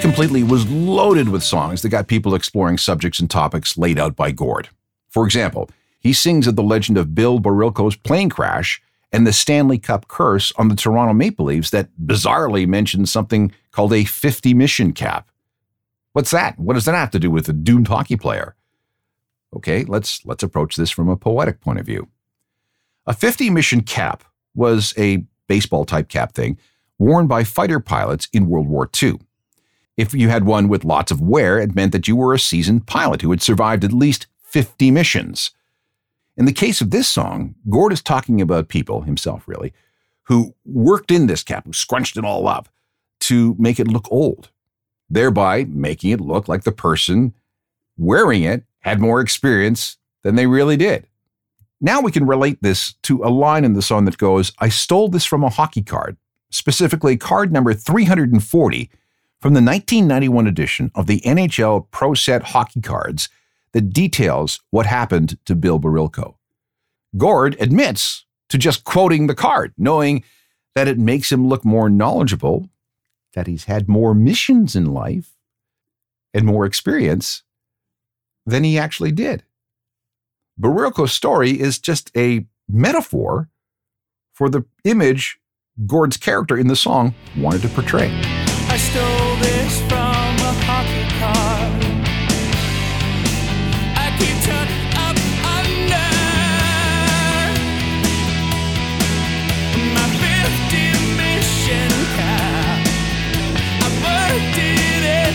Completely 0.09 0.41
was 0.41 0.67
loaded 0.67 1.29
with 1.29 1.43
songs 1.43 1.83
that 1.83 1.89
got 1.89 2.07
people 2.07 2.33
exploring 2.33 2.79
subjects 2.79 3.19
and 3.19 3.29
topics 3.29 3.77
laid 3.77 3.99
out 3.99 4.15
by 4.15 4.31
Gord. 4.31 4.69
For 5.07 5.23
example, 5.23 5.69
he 5.99 6.13
sings 6.13 6.47
of 6.47 6.55
the 6.55 6.63
legend 6.63 6.97
of 6.97 7.13
Bill 7.13 7.39
Barilko's 7.39 7.95
plane 7.95 8.27
crash 8.27 8.81
and 9.11 9.27
the 9.27 9.31
Stanley 9.31 9.77
Cup 9.77 10.07
curse 10.07 10.51
on 10.53 10.67
the 10.67 10.75
Toronto 10.75 11.13
Maple 11.13 11.45
Leafs 11.45 11.69
that 11.69 11.89
bizarrely 12.03 12.67
mentions 12.67 13.11
something 13.11 13.53
called 13.69 13.93
a 13.93 14.03
50 14.03 14.55
mission 14.55 14.93
cap. 14.93 15.29
What's 16.13 16.31
that? 16.31 16.57
What 16.57 16.73
does 16.73 16.85
that 16.85 16.95
have 16.95 17.11
to 17.11 17.19
do 17.19 17.29
with 17.29 17.47
a 17.47 17.53
doomed 17.53 17.87
hockey 17.87 18.15
player? 18.15 18.55
Okay, 19.55 19.83
let's 19.83 20.25
let's 20.25 20.41
approach 20.41 20.75
this 20.75 20.89
from 20.89 21.07
a 21.07 21.17
poetic 21.17 21.61
point 21.61 21.79
of 21.79 21.85
view. 21.85 22.07
A 23.05 23.13
50 23.13 23.51
mission 23.51 23.81
cap 23.81 24.23
was 24.55 24.91
a 24.97 25.23
baseball 25.45 25.85
type 25.85 26.09
cap 26.09 26.33
thing 26.33 26.57
worn 26.97 27.27
by 27.27 27.43
fighter 27.43 27.79
pilots 27.79 28.27
in 28.33 28.49
World 28.49 28.67
War 28.67 28.89
II. 29.03 29.19
If 29.99 30.13
you 30.13 30.29
had 30.29 30.45
one 30.45 30.69
with 30.69 30.85
lots 30.85 31.11
of 31.11 31.19
wear, 31.19 31.59
it 31.59 31.75
meant 31.75 31.91
that 31.91 32.07
you 32.07 32.15
were 32.15 32.33
a 32.33 32.39
seasoned 32.39 32.87
pilot 32.87 33.21
who 33.21 33.31
had 33.31 33.41
survived 33.41 33.83
at 33.83 33.91
least 33.91 34.27
50 34.43 34.91
missions. 34.91 35.51
In 36.37 36.45
the 36.45 36.53
case 36.53 36.79
of 36.79 36.91
this 36.91 37.09
song, 37.09 37.55
Gord 37.69 37.91
is 37.91 38.01
talking 38.01 38.39
about 38.39 38.69
people, 38.69 39.01
himself 39.01 39.45
really, 39.45 39.73
who 40.23 40.55
worked 40.63 41.11
in 41.11 41.27
this 41.27 41.43
cap, 41.43 41.65
who 41.65 41.73
scrunched 41.73 42.15
it 42.15 42.23
all 42.23 42.47
up 42.47 42.69
to 43.19 43.57
make 43.59 43.77
it 43.77 43.89
look 43.89 44.09
old, 44.09 44.51
thereby 45.09 45.65
making 45.65 46.11
it 46.11 46.21
look 46.21 46.47
like 46.47 46.63
the 46.63 46.71
person 46.71 47.33
wearing 47.97 48.43
it 48.43 48.63
had 48.79 49.01
more 49.01 49.19
experience 49.19 49.97
than 50.23 50.35
they 50.35 50.47
really 50.47 50.77
did. 50.77 51.07
Now 51.81 51.99
we 51.99 52.13
can 52.13 52.25
relate 52.25 52.59
this 52.61 52.93
to 53.03 53.21
a 53.25 53.27
line 53.27 53.65
in 53.65 53.73
the 53.73 53.81
song 53.81 54.05
that 54.05 54.17
goes, 54.17 54.53
I 54.59 54.69
stole 54.69 55.09
this 55.09 55.25
from 55.25 55.43
a 55.43 55.49
hockey 55.49 55.83
card, 55.83 56.15
specifically 56.51 57.17
card 57.17 57.51
number 57.51 57.73
340 57.73 58.89
from 59.41 59.53
the 59.53 59.61
1991 59.61 60.47
edition 60.47 60.91
of 60.95 61.07
the 61.07 61.21
NHL 61.21 61.87
Pro 61.91 62.13
Set 62.13 62.43
hockey 62.43 62.81
cards 62.81 63.29
that 63.71 63.93
details 63.93 64.59
what 64.71 64.85
happened 64.85 65.37
to 65.45 65.55
Bill 65.55 65.79
Barilko. 65.79 66.35
Gord 67.17 67.55
admits 67.59 68.25
to 68.49 68.57
just 68.57 68.83
quoting 68.83 69.27
the 69.27 69.35
card, 69.35 69.73
knowing 69.77 70.23
that 70.75 70.87
it 70.87 70.97
makes 70.97 71.31
him 71.31 71.47
look 71.47 71.63
more 71.63 71.89
knowledgeable, 71.89 72.69
that 73.33 73.47
he's 73.47 73.65
had 73.65 73.87
more 73.87 74.13
missions 74.13 74.75
in 74.75 74.85
life 74.93 75.31
and 76.33 76.45
more 76.45 76.65
experience 76.65 77.43
than 78.45 78.63
he 78.63 78.77
actually 78.77 79.11
did. 79.11 79.43
Barilko's 80.59 81.13
story 81.13 81.59
is 81.59 81.79
just 81.79 82.11
a 82.17 82.45
metaphor 82.67 83.49
for 84.33 84.49
the 84.49 84.65
image 84.83 85.39
Gord's 85.85 86.17
character 86.17 86.57
in 86.57 86.67
the 86.67 86.75
song 86.75 87.15
wanted 87.37 87.61
to 87.61 87.69
portray. 87.69 88.09
I 89.39 89.45
stole 89.45 89.51
this 89.51 89.79
from 89.81 90.35
a 90.47 90.53
hockey 90.65 91.05
card. 91.19 91.71
I 93.95 94.11
keep 94.19 94.37
tucked 94.43 94.71
up 94.97 95.17
under 95.57 96.07
my 99.93 100.07
50 100.19 100.75
mission 101.17 101.91
cap. 102.15 102.79
I 103.81 103.89
worked 104.03 104.57
it 104.57 105.03
in. 105.07 105.33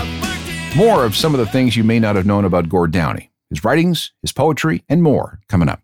I 0.00 0.02
worked 0.20 0.48
it 0.48 0.76
More 0.76 1.04
of 1.04 1.16
some 1.16 1.34
of 1.34 1.40
the 1.40 1.46
things 1.46 1.76
you 1.76 1.84
may 1.84 1.98
not 1.98 2.16
have 2.16 2.26
known 2.26 2.44
about 2.44 2.68
Gord 2.68 2.92
Downie 2.92 3.30
his 3.50 3.62
writings, 3.62 4.10
his 4.20 4.32
poetry, 4.32 4.82
and 4.88 5.00
more 5.00 5.38
coming 5.48 5.68
up. 5.68 5.83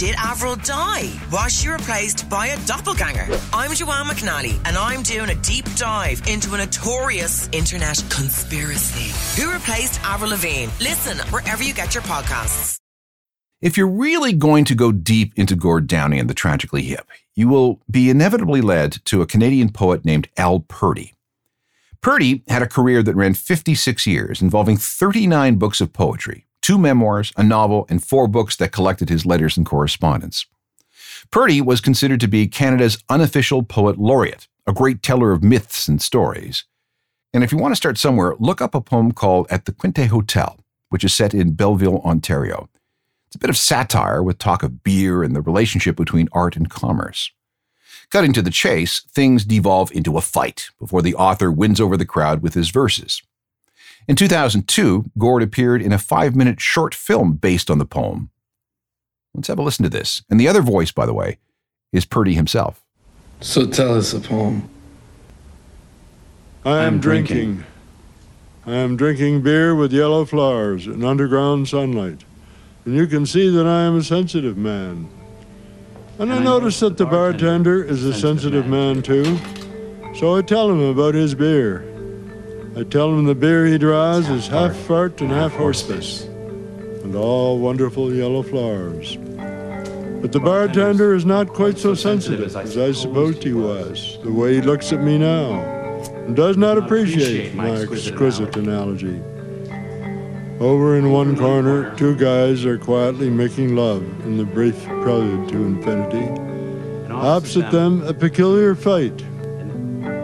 Did 0.00 0.14
Avril 0.16 0.56
die? 0.56 1.12
Was 1.30 1.60
she 1.60 1.68
replaced 1.68 2.26
by 2.30 2.46
a 2.46 2.66
doppelganger? 2.66 3.28
I'm 3.52 3.74
Joanne 3.74 4.06
McNally, 4.06 4.58
and 4.64 4.78
I'm 4.78 5.02
doing 5.02 5.28
a 5.28 5.34
deep 5.34 5.66
dive 5.76 6.26
into 6.26 6.54
a 6.54 6.56
notorious 6.56 7.50
internet 7.52 8.02
conspiracy. 8.08 9.12
Who 9.38 9.52
replaced 9.52 10.00
Avril 10.02 10.30
Lavigne? 10.30 10.70
Listen 10.80 11.18
wherever 11.28 11.62
you 11.62 11.74
get 11.74 11.92
your 11.92 12.02
podcasts. 12.04 12.78
If 13.60 13.76
you're 13.76 13.90
really 13.90 14.32
going 14.32 14.64
to 14.64 14.74
go 14.74 14.90
deep 14.90 15.34
into 15.36 15.54
Gord 15.54 15.86
Downie 15.86 16.18
and 16.18 16.30
the 16.30 16.34
Tragically 16.34 16.84
Hip, 16.84 17.06
you 17.34 17.48
will 17.48 17.82
be 17.90 18.08
inevitably 18.08 18.62
led 18.62 19.04
to 19.04 19.20
a 19.20 19.26
Canadian 19.26 19.68
poet 19.68 20.06
named 20.06 20.30
Al 20.38 20.60
Purdy. 20.60 21.12
Purdy 22.00 22.42
had 22.48 22.62
a 22.62 22.66
career 22.66 23.02
that 23.02 23.16
ran 23.16 23.34
56 23.34 24.06
years, 24.06 24.40
involving 24.40 24.78
39 24.78 25.56
books 25.56 25.82
of 25.82 25.92
poetry, 25.92 26.46
two 26.62 26.78
memoirs, 26.78 27.32
a 27.36 27.42
novel, 27.42 27.86
and 27.88 28.02
four 28.02 28.28
books 28.28 28.56
that 28.56 28.72
collected 28.72 29.08
his 29.08 29.26
letters 29.26 29.56
and 29.56 29.66
correspondence. 29.66 30.46
Purdy 31.30 31.60
was 31.60 31.80
considered 31.80 32.20
to 32.20 32.28
be 32.28 32.48
Canada's 32.48 33.02
unofficial 33.08 33.62
poet 33.62 33.98
laureate, 33.98 34.48
a 34.66 34.72
great 34.72 35.02
teller 35.02 35.32
of 35.32 35.42
myths 35.42 35.88
and 35.88 36.00
stories. 36.00 36.64
And 37.32 37.44
if 37.44 37.52
you 37.52 37.58
want 37.58 37.72
to 37.72 37.76
start 37.76 37.98
somewhere, 37.98 38.34
look 38.38 38.60
up 38.60 38.74
a 38.74 38.80
poem 38.80 39.12
called 39.12 39.46
At 39.50 39.64
the 39.64 39.72
Quinte 39.72 40.08
Hotel, 40.08 40.58
which 40.88 41.04
is 41.04 41.14
set 41.14 41.34
in 41.34 41.52
Belleville, 41.52 42.00
Ontario. 42.04 42.68
It's 43.28 43.36
a 43.36 43.38
bit 43.38 43.50
of 43.50 43.56
satire 43.56 44.22
with 44.22 44.38
talk 44.38 44.64
of 44.64 44.82
beer 44.82 45.22
and 45.22 45.36
the 45.36 45.40
relationship 45.40 45.96
between 45.96 46.28
art 46.32 46.56
and 46.56 46.68
commerce. 46.68 47.30
Cutting 48.10 48.32
to 48.32 48.42
the 48.42 48.50
chase, 48.50 49.02
things 49.02 49.44
devolve 49.44 49.92
into 49.92 50.16
a 50.16 50.20
fight 50.20 50.70
before 50.80 51.00
the 51.00 51.14
author 51.14 51.52
wins 51.52 51.80
over 51.80 51.96
the 51.96 52.04
crowd 52.04 52.42
with 52.42 52.54
his 52.54 52.70
verses. 52.70 53.22
In 54.08 54.16
2002, 54.16 55.10
Gord 55.18 55.42
appeared 55.42 55.82
in 55.82 55.92
a 55.92 55.98
five 55.98 56.34
minute 56.34 56.60
short 56.60 56.94
film 56.94 57.34
based 57.34 57.70
on 57.70 57.78
the 57.78 57.86
poem. 57.86 58.30
Let's 59.34 59.48
have 59.48 59.58
a 59.58 59.62
listen 59.62 59.84
to 59.84 59.88
this. 59.88 60.22
And 60.28 60.40
the 60.40 60.48
other 60.48 60.62
voice, 60.62 60.90
by 60.90 61.06
the 61.06 61.14
way, 61.14 61.38
is 61.92 62.04
Purdy 62.04 62.34
himself. 62.34 62.84
So 63.40 63.66
tell 63.66 63.96
us 63.96 64.12
a 64.12 64.20
poem. 64.20 64.68
I 66.64 66.82
am 66.82 67.00
drinking. 67.00 67.64
I 68.66 68.74
am 68.74 68.96
drinking 68.96 69.42
beer 69.42 69.74
with 69.74 69.92
yellow 69.92 70.24
flowers 70.24 70.86
and 70.86 71.04
underground 71.04 71.68
sunlight. 71.68 72.24
And 72.84 72.94
you 72.94 73.06
can 73.06 73.24
see 73.24 73.48
that 73.48 73.66
I 73.66 73.82
am 73.82 73.96
a 73.96 74.02
sensitive 74.02 74.56
man. 74.56 75.08
And, 76.18 76.30
and 76.30 76.40
I, 76.40 76.42
notice 76.42 76.80
that 76.80 76.98
the 76.98 77.06
bartender 77.06 77.82
is 77.82 78.04
a 78.04 78.12
sensitive 78.12 78.66
man 78.66 79.00
too. 79.00 79.38
So 80.14 80.36
I 80.36 80.42
tell 80.42 80.70
him 80.70 80.82
about 80.82 81.14
his 81.14 81.34
beer. 81.34 81.89
I 82.76 82.84
tell 82.84 83.10
him 83.10 83.24
the 83.24 83.34
beer 83.34 83.66
he 83.66 83.78
draws 83.78 84.28
is 84.28 84.46
half 84.46 84.76
fart 84.76 85.20
and 85.20 85.30
half 85.30 85.52
horsepiss, 85.52 86.22
and 86.24 87.16
all 87.16 87.58
wonderful 87.58 88.14
yellow 88.14 88.44
flowers. 88.44 89.16
But 90.22 90.30
the 90.30 90.38
bartender 90.38 91.12
is 91.12 91.24
not 91.24 91.48
quite 91.48 91.78
so 91.78 91.94
sensitive 91.94 92.54
as 92.54 92.76
I 92.78 92.92
supposed 92.92 93.42
he 93.42 93.54
was, 93.54 94.18
the 94.22 94.30
way 94.30 94.54
he 94.54 94.60
looks 94.60 94.92
at 94.92 95.02
me 95.02 95.18
now, 95.18 95.54
and 96.26 96.36
does 96.36 96.56
not 96.56 96.78
appreciate 96.78 97.54
my 97.54 97.70
exquisite 97.70 98.56
analogy. 98.56 99.20
Over 100.60 100.96
in 100.96 101.10
one 101.10 101.36
corner, 101.36 101.92
two 101.96 102.14
guys 102.14 102.64
are 102.64 102.78
quietly 102.78 103.30
making 103.30 103.74
love 103.74 104.02
in 104.24 104.36
the 104.36 104.44
brief 104.44 104.80
prelude 104.84 105.48
to 105.48 105.56
infinity. 105.64 107.10
Opposite 107.10 107.72
them, 107.72 108.02
a 108.02 108.14
peculiar 108.14 108.76
fight 108.76 109.24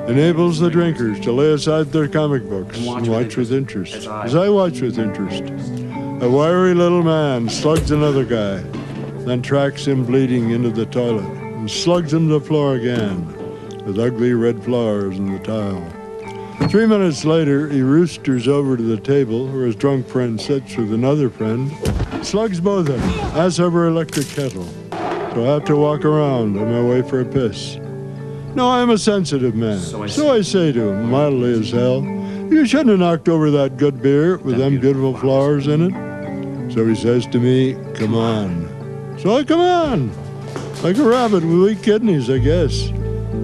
enables 0.09 0.61
the 0.61 0.71
drinkers 0.71 1.19
to 1.21 1.33
lay 1.33 1.53
aside 1.53 1.87
their 1.93 2.09
comic 2.09 2.49
books 2.49 2.77
and 2.77 2.87
watch, 2.87 3.03
and 3.03 3.09
watch 3.09 3.37
with, 3.37 3.53
interest. 3.53 3.95
As 3.95 4.07
I, 4.07 4.25
as 4.25 4.35
I 4.35 4.49
watch 4.49 4.81
with 4.81 4.99
interest. 4.99 5.43
A 6.23 6.31
wiry 6.31 6.75
little 6.75 7.03
man 7.03 7.49
slugs 7.49 7.91
another 7.91 8.25
guy, 8.25 8.59
then 9.25 9.43
tracks 9.43 9.87
him 9.87 10.05
bleeding 10.05 10.51
into 10.51 10.71
the 10.71 10.87
toilet 10.87 11.27
and 11.27 11.71
slugs 11.71 12.13
him 12.13 12.29
to 12.29 12.39
the 12.39 12.41
floor 12.41 12.77
again 12.77 13.27
with 13.85 13.99
ugly 13.99 14.33
red 14.33 14.63
flowers 14.65 15.19
in 15.19 15.33
the 15.33 15.39
tile. 15.41 15.85
Three 16.69 16.87
minutes 16.87 17.25
later, 17.25 17.69
he 17.69 17.83
roosters 17.83 18.49
over 18.49 18.77
to 18.77 18.83
the 18.83 18.97
table 18.97 19.47
where 19.49 19.67
his 19.67 19.77
drunk 19.77 20.09
friend 20.09 20.41
sits 20.41 20.77
with 20.77 20.93
another 20.93 21.29
friend, 21.29 21.71
slugs 22.25 22.61
both 22.61 22.89
of 22.89 23.01
them, 23.01 23.11
as 23.37 23.61
over 23.61 23.87
electric 23.87 24.27
kettle. 24.29 24.67
So 24.91 25.45
I 25.45 25.55
have 25.55 25.65
to 25.67 25.77
walk 25.77 26.05
around 26.05 26.59
on 26.59 26.73
my 26.73 26.83
way 26.83 27.03
for 27.03 27.21
a 27.21 27.25
piss. 27.25 27.79
No, 28.57 28.71
I'm 28.71 28.89
a 28.89 28.97
sensitive 28.97 29.55
man. 29.55 29.79
So 29.79 30.03
I, 30.05 30.07
so 30.07 30.33
I 30.33 30.41
say 30.41 30.73
to 30.73 30.89
him, 30.89 31.11
mildly 31.11 31.61
as 31.61 31.71
hell, 31.71 32.03
you 32.03 32.65
shouldn't 32.65 32.89
have 32.89 32.99
knocked 33.01 33.29
over 33.29 33.51
that 33.51 33.77
good 33.77 34.01
beer 34.01 34.39
with 34.39 34.57
them 34.57 34.81
beautiful 34.81 35.15
flowers 35.15 35.67
in 35.67 35.83
it. 35.83 36.73
So 36.73 36.87
he 36.87 36.95
says 36.95 37.27
to 37.27 37.39
me, 37.39 37.75
come 37.93 38.15
on. 38.15 39.19
So 39.19 39.37
I 39.37 39.45
come 39.45 39.61
on. 39.61 40.11
Like 40.83 40.97
a 40.97 41.05
rabbit 41.05 41.45
with 41.45 41.63
weak 41.63 41.83
kidneys, 41.83 42.31
I 42.31 42.39
guess. 42.39 42.89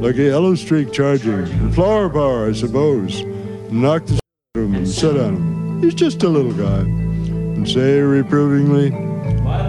Like 0.01 0.17
a 0.17 0.23
yellow 0.23 0.55
streak 0.55 0.95
charging. 0.95 1.73
Flower 1.73 2.09
power, 2.09 2.49
I 2.49 2.53
suppose. 2.53 3.23
Knock 3.71 4.07
the 4.07 4.15
out 4.15 4.21
of 4.55 4.63
him 4.63 4.75
and 4.77 4.89
sit 4.89 5.21
on 5.21 5.37
him. 5.37 5.83
He's 5.83 5.95
just 5.95 6.23
a 6.23 6.29
little 6.31 6.55
guy. 6.55 6.81
And 6.81 7.69
say 7.69 8.01
reprovingly, 8.01 8.89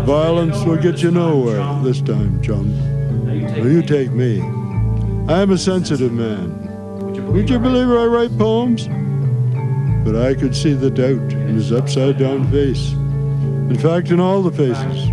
violence 0.05 0.63
will 0.63 0.77
get 0.77 1.03
you 1.03 1.12
nowhere 1.12 1.62
this 1.83 2.00
time, 2.00 2.41
chum. 2.41 2.71
Will 3.25 3.69
you 3.73 3.81
take 3.81 4.12
me? 4.12 4.41
I'm 5.27 5.51
a 5.51 5.58
sensitive 5.58 6.12
man. 6.12 6.51
Would 7.32 7.50
you 7.50 7.58
believe 7.58 7.89
I 7.89 8.06
write 8.06 8.38
poems? 8.38 8.88
But 10.06 10.18
I 10.18 10.34
could 10.34 10.53
see 10.53 10.74
the 10.74 10.89
doubt 10.89 11.32
in 11.32 11.56
his 11.56 11.72
upside 11.72 12.18
down 12.18 12.51
face. 12.51 12.92
In 12.92 13.77
fact, 13.80 14.12
in 14.12 14.20
all 14.20 14.42
the 14.42 14.51
faces. 14.51 15.10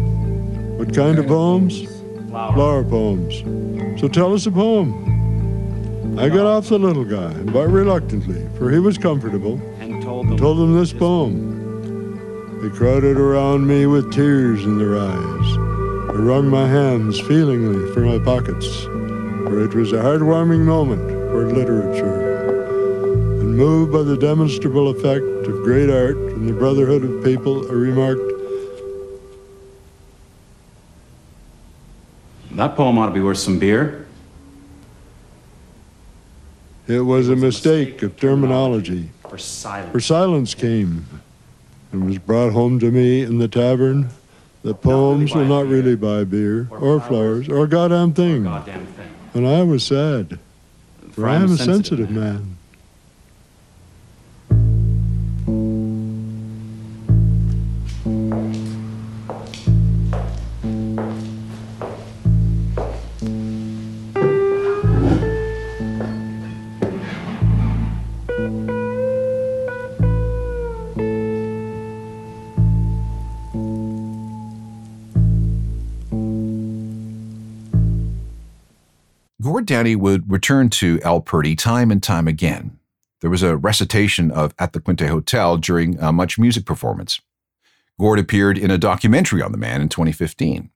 What 0.79 0.93
kind 0.93 1.19
of 1.21 1.29
poems? 1.29 1.83
Flower 2.29 2.83
poems. 2.83 4.01
So 4.01 4.09
tell 4.09 4.35
us 4.35 4.47
a 4.47 4.51
poem. 4.51 6.19
I 6.19 6.29
got 6.29 6.45
off 6.45 6.69
the 6.69 6.79
little 6.79 7.05
guy, 7.05 7.33
but 7.53 7.69
reluctantly, 7.69 8.49
for 8.59 8.69
he 8.69 8.81
was 8.81 8.99
comfortable, 8.99 9.61
and 9.79 10.03
told 10.03 10.27
them 10.27 10.77
this 10.77 10.93
poem. 10.93 12.59
They 12.61 12.77
crowded 12.77 13.17
around 13.17 13.69
me 13.69 13.87
with 13.87 14.13
tears 14.13 14.65
in 14.65 14.77
their 14.77 14.99
eyes. 14.99 15.57
I 16.11 16.15
wrung 16.15 16.49
my 16.49 16.67
hands 16.67 17.21
feelingly 17.21 17.95
for 17.95 18.01
my 18.01 18.19
pockets, 18.19 18.87
for 19.51 19.65
it 19.65 19.75
was 19.75 19.91
a 19.93 19.97
heartwarming 19.97 20.61
moment 20.61 21.11
for 21.33 21.51
literature. 21.51 22.39
And 23.41 23.57
moved 23.57 23.93
by 23.93 24.03
the 24.03 24.17
demonstrable 24.17 24.91
effect 24.91 25.25
of 25.25 25.65
great 25.65 25.91
art 25.91 26.15
and 26.15 26.49
the 26.49 26.53
brotherhood 26.53 27.03
of 27.03 27.25
people, 27.25 27.69
I 27.69 27.73
remarked, 27.73 28.23
That 32.53 32.77
poem 32.77 32.99
ought 32.99 33.07
to 33.07 33.13
be 33.13 33.23
worth 33.23 33.39
some 33.39 33.59
beer. 33.59 34.07
It 36.87 37.01
was 37.01 37.29
a 37.29 37.37
mistake 37.37 38.03
of 38.03 38.19
terminology. 38.19 39.11
For 39.29 39.39
silence. 39.39 39.93
For 39.93 40.01
silence 40.01 40.55
came 40.55 41.07
and 41.91 42.07
was 42.07 42.19
brought 42.19 42.53
home 42.53 42.79
to 42.81 42.91
me 42.91 43.23
in 43.23 43.39
the 43.39 43.49
tavern 43.49 44.11
that 44.63 44.83
poems 44.83 45.35
will 45.35 45.47
not 45.47 45.67
really 45.67 45.97
buy 45.97 46.25
beer 46.25 46.69
or 46.71 47.01
flowers 47.01 47.49
or 47.49 47.65
a 47.65 47.69
goddamn 47.69 48.13
thing. 48.13 48.45
And 49.35 49.47
I 49.47 49.63
was 49.63 49.85
sad, 49.85 50.39
for 51.13 51.29
I 51.29 51.37
am 51.37 51.53
a 51.53 51.57
sensitive 51.57 52.11
man. 52.11 52.57
Would 79.97 80.31
return 80.31 80.71
to 80.71 81.01
Al 81.03 81.21
Purdy 81.21 81.57
time 81.57 81.91
and 81.91 82.03
time 82.03 82.29
again. 82.29 82.79
There 83.21 83.31
was 83.31 83.43
a 83.43 83.57
recitation 83.57 84.31
of 84.31 84.55
At 84.59 84.73
the 84.73 84.81
Quinte 84.81 85.09
Hotel 85.09 85.57
during 85.57 85.99
a 85.99 86.13
MuchMusic 86.13 86.65
performance. 86.65 87.21
Gord 87.99 88.19
appeared 88.19 88.57
in 88.57 88.71
a 88.71 88.79
documentary 88.79 89.43
on 89.43 89.53
the 89.53 89.59
man 89.59 89.83
in 89.83 89.91
2015. 89.91 90.71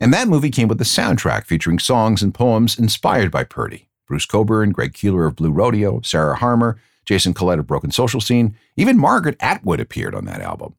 And 0.00 0.14
that 0.14 0.28
movie 0.28 0.50
came 0.50 0.66
with 0.66 0.80
a 0.80 0.84
soundtrack 0.84 1.44
featuring 1.44 1.78
songs 1.78 2.22
and 2.22 2.32
poems 2.32 2.78
inspired 2.78 3.30
by 3.30 3.44
Purdy. 3.44 3.88
Bruce 4.06 4.24
Cockburn, 4.24 4.72
Greg 4.72 4.94
Keelor 4.94 5.26
of 5.26 5.36
Blue 5.36 5.52
Rodeo, 5.52 6.00
Sarah 6.00 6.36
Harmer, 6.36 6.80
Jason 7.04 7.34
Collett 7.34 7.58
of 7.58 7.66
Broken 7.66 7.90
Social 7.90 8.20
Scene, 8.20 8.56
even 8.76 8.98
Margaret 8.98 9.36
Atwood 9.40 9.78
appeared 9.78 10.14
on 10.14 10.24
that 10.24 10.40
album. 10.40 10.74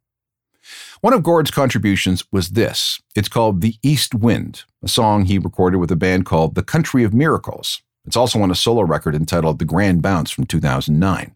One 1.02 1.14
of 1.14 1.24
Gord's 1.24 1.52
contributions 1.52 2.24
was 2.32 2.50
this. 2.50 3.02
It's 3.16 3.28
called 3.28 3.62
The 3.62 3.76
East 3.82 4.14
Wind, 4.14 4.64
a 4.84 4.88
song 4.88 5.26
he 5.26 5.38
recorded 5.38 5.78
with 5.78 5.92
a 5.92 5.96
band 5.96 6.26
called 6.26 6.56
The 6.56 6.64
Country 6.64 7.04
of 7.04 7.14
Miracles. 7.14 7.82
It's 8.06 8.16
also 8.16 8.42
on 8.42 8.52
a 8.52 8.56
solo 8.56 8.84
record 8.84 9.16
entitled 9.16 9.60
The 9.60 9.66
Grand 9.66 10.02
Bounce 10.02 10.32
from 10.32 10.46
2009. 10.46 11.36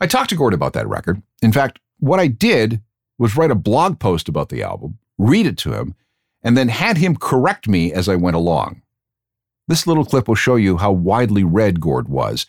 I 0.00 0.06
talked 0.06 0.30
to 0.30 0.36
Gord 0.36 0.54
about 0.54 0.72
that 0.72 0.88
record. 0.88 1.22
In 1.42 1.52
fact, 1.52 1.78
what 1.98 2.20
I 2.20 2.26
did 2.26 2.80
was 3.18 3.36
write 3.36 3.50
a 3.50 3.56
blog 3.56 3.98
post 3.98 4.28
about 4.28 4.48
the 4.48 4.62
album, 4.62 4.98
read 5.18 5.46
it 5.46 5.56
to 5.58 5.74
him, 5.74 5.94
and 6.42 6.56
then 6.56 6.68
had 6.68 6.96
him 6.96 7.14
correct 7.16 7.68
me 7.68 7.92
as 7.92 8.08
I 8.08 8.16
went 8.16 8.36
along. 8.36 8.82
This 9.68 9.86
little 9.86 10.04
clip 10.04 10.26
will 10.26 10.34
show 10.34 10.56
you 10.56 10.78
how 10.78 10.92
widely 10.92 11.44
read 11.44 11.80
Gord 11.80 12.08
was 12.08 12.46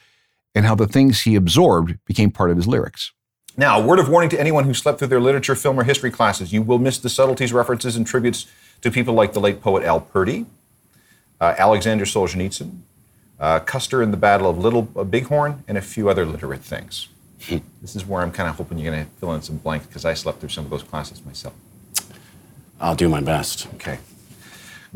and 0.56 0.66
how 0.66 0.76
the 0.76 0.88
things 0.88 1.22
he 1.22 1.36
absorbed 1.36 1.98
became 2.06 2.32
part 2.32 2.50
of 2.50 2.58
his 2.58 2.68
lyrics. 2.68 3.12
Now, 3.56 3.80
a 3.80 3.86
word 3.86 4.00
of 4.00 4.10
warning 4.10 4.30
to 4.32 4.40
anyone 4.40 4.64
who 4.64 4.74
slept 4.74 4.98
through 4.98 5.10
their 5.10 5.20
literature, 5.20 5.54
film, 5.54 5.80
or 5.80 5.84
history 5.84 6.10
classes. 6.10 6.52
You 6.52 6.64
will 6.64 6.80
miss 6.80 6.98
the 6.98 7.10
subtleties, 7.10 7.54
references, 7.54 7.96
and 7.96 8.06
tributes 8.06 8.48
to 8.82 8.90
people 8.90 9.14
like 9.14 9.34
the 9.34 9.40
late 9.40 9.62
poet 9.62 9.84
Al 9.84 10.02
Purdy, 10.02 10.48
uh, 11.40 11.54
Alexander 11.58 12.06
Solzhenitsyn, 12.06 12.80
uh, 13.40 13.60
Custer 13.60 14.02
in 14.02 14.10
the 14.10 14.18
Battle 14.18 14.50
of 14.50 14.58
Little 14.58 14.90
uh, 14.96 15.04
Bighorn, 15.04 15.64
and 15.68 15.78
a 15.78 15.82
few 15.82 16.10
other 16.10 16.26
literate 16.26 16.62
things. 16.62 17.10
this 17.82 17.96
is 17.96 18.06
where 18.06 18.24
I'm 18.24 18.32
kind 18.32 18.50
of 18.50 18.56
hoping 18.56 18.80
you're 18.80 18.92
going 18.92 19.06
to 19.06 19.12
fill 19.20 19.34
in 19.34 19.42
some 19.44 19.58
blanks 19.58 19.86
because 19.86 20.04
I 20.04 20.16
slept 20.16 20.40
through 20.40 20.50
some 20.50 20.66
of 20.66 20.72
those 20.72 20.84
classes 20.84 21.24
myself. 21.24 21.54
I'll 22.80 22.96
do 22.96 23.08
my 23.08 23.22
best. 23.22 23.68
Okay. 23.76 24.00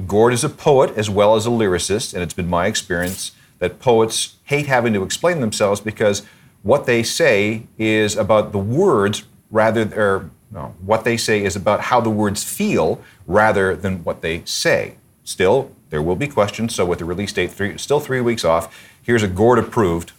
Gord 0.05 0.34
is 0.34 0.43
a 0.43 0.49
poet 0.49 0.97
as 0.97 1.10
well 1.10 1.36
as 1.36 1.45
a 1.45 1.49
lyricist, 1.49 2.13
and 2.13 2.23
it's 2.23 2.34
been 2.34 2.49
my 2.49 2.65
experience 2.67 3.34
that 3.60 3.79
poets 3.79 4.36
hate 4.45 4.67
having 4.67 4.93
to 4.93 5.03
explain 5.03 5.41
themselves 5.41 5.82
because 5.82 6.23
what 6.67 6.86
they 6.86 7.01
say 7.01 7.63
is 7.77 8.17
about 8.17 8.51
the 8.51 8.60
words 8.60 9.23
rather 9.49 9.84
or 9.95 10.30
no, 10.51 10.73
what 10.82 11.03
they 11.06 11.15
say 11.17 11.43
is 11.43 11.56
about 11.56 11.80
how 11.82 11.99
the 12.01 12.10
words 12.10 12.43
feel 12.43 13.01
rather 13.25 13.75
than 13.75 14.03
what 14.03 14.21
they 14.21 14.41
say. 14.45 14.95
Still, 15.23 15.71
there 15.89 16.01
will 16.01 16.15
be 16.15 16.27
questions. 16.27 16.75
So 16.75 16.86
with 16.86 16.99
the 16.99 17.06
release 17.06 17.32
date 17.34 17.51
three, 17.51 17.77
still 17.77 17.99
three 17.99 18.21
weeks 18.21 18.43
off, 18.45 18.73
here's 19.01 19.23
a 19.23 19.27
Gord 19.27 19.60
approved. 19.60 20.12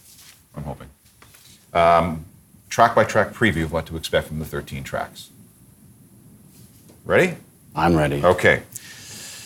I'm 0.55 0.63
hoping. 0.63 0.89
Um, 1.73 2.25
track 2.69 2.95
by 2.95 3.03
track 3.03 3.33
preview 3.33 3.63
of 3.63 3.71
what 3.71 3.85
to 3.87 3.97
expect 3.97 4.27
from 4.27 4.39
the 4.39 4.45
13 4.45 4.83
tracks. 4.83 5.29
Ready? 7.05 7.35
I'm 7.75 7.95
ready. 7.95 8.23
Okay. 8.23 8.63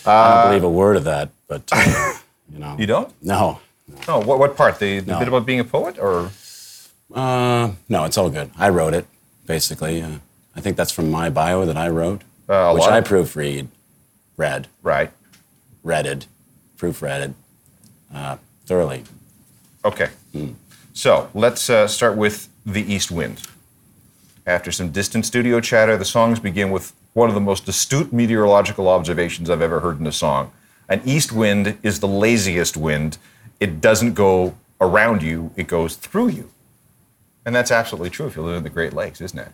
I 0.06 0.34
don't 0.42 0.48
believe 0.50 0.64
a 0.64 0.70
word 0.70 0.96
of 0.96 1.04
that, 1.04 1.30
but 1.48 1.62
uh, 1.72 2.14
you 2.52 2.58
know. 2.58 2.76
You 2.78 2.86
don't? 2.86 3.12
No. 3.22 3.60
No. 4.08 4.20
What, 4.20 4.38
what 4.38 4.56
part? 4.56 4.78
The, 4.78 5.00
the 5.00 5.12
No. 5.12 5.18
bit 5.18 5.28
about 5.28 5.46
being 5.46 5.60
a 5.60 5.64
poet, 5.64 5.98
or 5.98 6.30
Uh, 7.12 7.72
no, 7.88 8.04
it's 8.04 8.16
all 8.18 8.30
good. 8.30 8.50
I 8.56 8.68
wrote 8.68 8.94
it, 8.94 9.06
basically. 9.46 10.02
Uh, 10.02 10.18
I 10.56 10.60
think 10.60 10.76
that's 10.76 10.92
from 10.92 11.10
my 11.10 11.30
bio 11.30 11.64
that 11.66 11.76
I 11.76 11.88
wrote, 11.88 12.22
Uh, 12.48 12.72
which 12.72 12.84
I 12.84 12.98
of- 12.98 13.04
proofread, 13.04 13.68
read, 14.36 14.68
right? 14.82 15.10
readed, 15.82 16.24
proofreaded 16.78 17.34
uh, 18.14 18.36
thoroughly. 18.64 19.04
Okay. 19.84 20.08
So 20.94 21.28
let's 21.34 21.68
uh, 21.68 21.86
start 21.88 22.16
with 22.16 22.48
The 22.64 22.80
East 22.90 23.10
Wind. 23.10 23.42
After 24.46 24.72
some 24.72 24.90
distant 24.90 25.26
studio 25.26 25.60
chatter, 25.60 25.96
the 25.98 26.04
songs 26.06 26.38
begin 26.40 26.70
with 26.70 26.92
one 27.12 27.28
of 27.28 27.34
the 27.34 27.40
most 27.40 27.68
astute 27.68 28.12
meteorological 28.12 28.88
observations 28.88 29.50
I've 29.50 29.60
ever 29.62 29.80
heard 29.80 30.00
in 30.00 30.06
a 30.06 30.12
song. 30.12 30.52
An 30.88 31.02
east 31.04 31.32
wind 31.32 31.76
is 31.82 32.00
the 32.00 32.08
laziest 32.08 32.76
wind. 32.76 33.18
It 33.60 33.80
doesn't 33.80 34.14
go 34.14 34.54
around 34.80 35.22
you, 35.22 35.50
it 35.56 35.66
goes 35.66 35.96
through 35.96 36.28
you. 36.28 36.50
And 37.46 37.54
that's 37.54 37.70
absolutely 37.70 38.10
true 38.10 38.26
if 38.26 38.36
you 38.36 38.42
live 38.42 38.56
in 38.58 38.62
the 38.62 38.70
Great 38.70 38.92
Lakes, 38.92 39.20
isn't 39.20 39.38
it? 39.38 39.48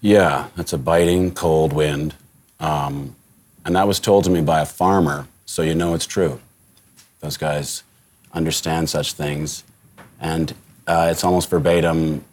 Yeah, 0.00 0.48
that's 0.56 0.72
a 0.72 0.78
biting, 0.78 1.32
cold 1.32 1.72
wind. 1.72 2.14
Um, 2.58 3.14
and 3.64 3.76
that 3.76 3.86
was 3.86 4.00
told 4.00 4.24
to 4.24 4.30
me 4.30 4.40
by 4.40 4.60
a 4.60 4.66
farmer, 4.66 5.28
so 5.46 5.62
you 5.62 5.74
know 5.74 5.94
it's 5.94 6.06
true. 6.06 6.40
Those 7.20 7.36
guys 7.36 7.82
understand 8.32 8.90
such 8.90 9.12
things. 9.12 9.64
And 10.20 10.54
uh, 10.86 11.08
it's 11.10 11.24
almost 11.24 11.48
verbatim 11.48 12.24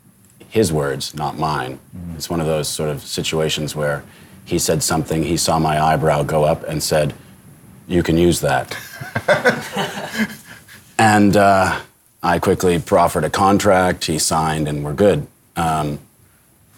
his 0.50 0.74
words, 0.74 1.14
not 1.16 1.38
mine. 1.38 1.80
It's 2.16 2.30
one 2.30 2.42
of 2.42 2.48
those 2.48 2.68
sort 2.68 2.90
of 2.90 3.02
situations 3.02 3.74
where 3.74 4.04
he 4.44 4.60
said 4.60 4.84
something, 4.84 5.24
he 5.24 5.38
saw 5.38 5.60
my 5.60 5.82
eyebrow 5.82 6.24
go 6.24 6.44
up 6.44 6.64
and 6.64 6.84
said, 6.84 7.14
You 7.88 8.04
can 8.04 8.18
use 8.18 8.42
that. 8.42 8.76
and 11.00 11.38
uh, 11.38 11.80
I 12.24 12.40
quickly 12.40 12.78
proffered 12.80 13.24
a 13.24 13.30
contract, 13.30 14.06
he 14.06 14.20
signed, 14.20 14.68
and 14.68 14.84
we're 14.84 14.94
good. 14.94 15.28
Um, 15.56 16.00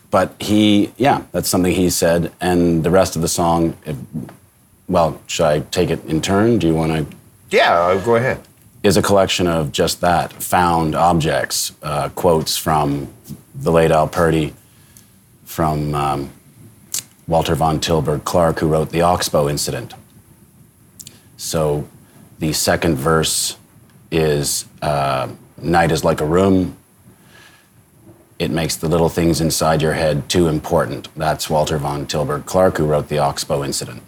but 0.10 0.36
he, 0.39 0.93
yeah, 0.97 1.23
that's 1.32 1.49
something 1.49 1.73
he 1.73 1.89
said. 1.89 2.32
And 2.39 2.84
the 2.84 2.91
rest 2.91 3.15
of 3.15 3.21
the 3.21 3.27
song, 3.27 3.75
if, 3.86 3.97
well, 4.88 5.19
should 5.27 5.45
I 5.45 5.60
take 5.60 5.89
it 5.89 6.06
in 6.06 6.21
turn? 6.21 6.60
Do 6.60 6.67
you 6.67 6.75
want 6.75 7.10
to? 7.10 7.17
Yeah, 7.49 7.73
uh, 7.73 8.03
go 8.03 8.15
ahead. 8.15 8.39
Is 8.84 8.95
a 8.97 9.01
collection 9.01 9.47
of 9.47 9.71
just 9.71 10.01
that 10.01 10.32
found 10.34 10.93
objects, 10.93 11.71
uh, 11.82 12.10
quotes 12.10 12.58
from 12.58 13.13
the 13.56 13.71
late 13.71 13.91
Al 13.91 14.08
Purdy, 14.08 14.53
from 15.45 15.95
um, 15.95 16.29
Walter 17.27 17.56
Van 17.56 17.79
Tilburg 17.79 18.23
Clark, 18.23 18.60
who 18.60 18.67
wrote 18.67 18.91
the 18.91 19.01
Oxbow 19.01 19.49
Incident. 19.49 19.93
So 21.38 21.88
the 22.39 22.53
second 22.53 22.97
verse 22.97 23.58
is 24.13 24.65
uh, 24.82 25.28
Night 25.62 25.91
is 25.91 26.04
like 26.04 26.21
a 26.21 26.26
room, 26.26 26.78
it 28.38 28.52
makes 28.52 28.76
the 28.76 28.88
little 28.88 29.10
things 29.10 29.41
inside 29.41 29.82
your 29.82 29.93
head 29.93 30.30
too 30.30 30.47
important. 30.47 31.08
That's 31.15 31.49
Walter 31.49 31.78
Van 31.78 32.06
Tilburg 32.06 32.45
Clark, 32.45 32.78
who 32.78 32.86
wrote 32.86 33.08
the 33.08 33.19
Oxbow 33.19 33.63
Incident, 33.63 34.02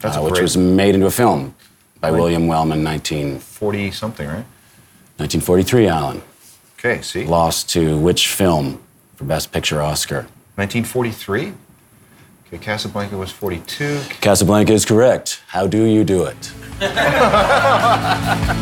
That's 0.00 0.16
uh, 0.16 0.22
which 0.22 0.40
was 0.40 0.56
made 0.56 0.94
into 0.94 1.06
a 1.06 1.10
film 1.10 1.54
by 2.00 2.10
William 2.10 2.46
Wellman, 2.46 2.82
19, 2.82 3.38
40 3.38 3.90
something, 3.90 4.26
right? 4.26 4.44
1943, 5.18 5.86
Alan. 5.86 6.22
Okay, 6.78 7.02
see? 7.02 7.24
Lost 7.26 7.68
to 7.70 7.98
which 7.98 8.28
film 8.28 8.80
for 9.16 9.24
Best 9.24 9.52
Picture 9.52 9.82
Oscar? 9.82 10.26
1943? 10.56 11.52
Okay, 12.48 12.58
Casablanca 12.58 13.16
was 13.16 13.30
42. 13.30 14.00
Casablanca 14.20 14.72
is 14.72 14.84
correct. 14.84 15.42
How 15.48 15.66
do 15.66 15.84
you 15.84 16.04
do 16.04 16.24
it? 16.24 16.52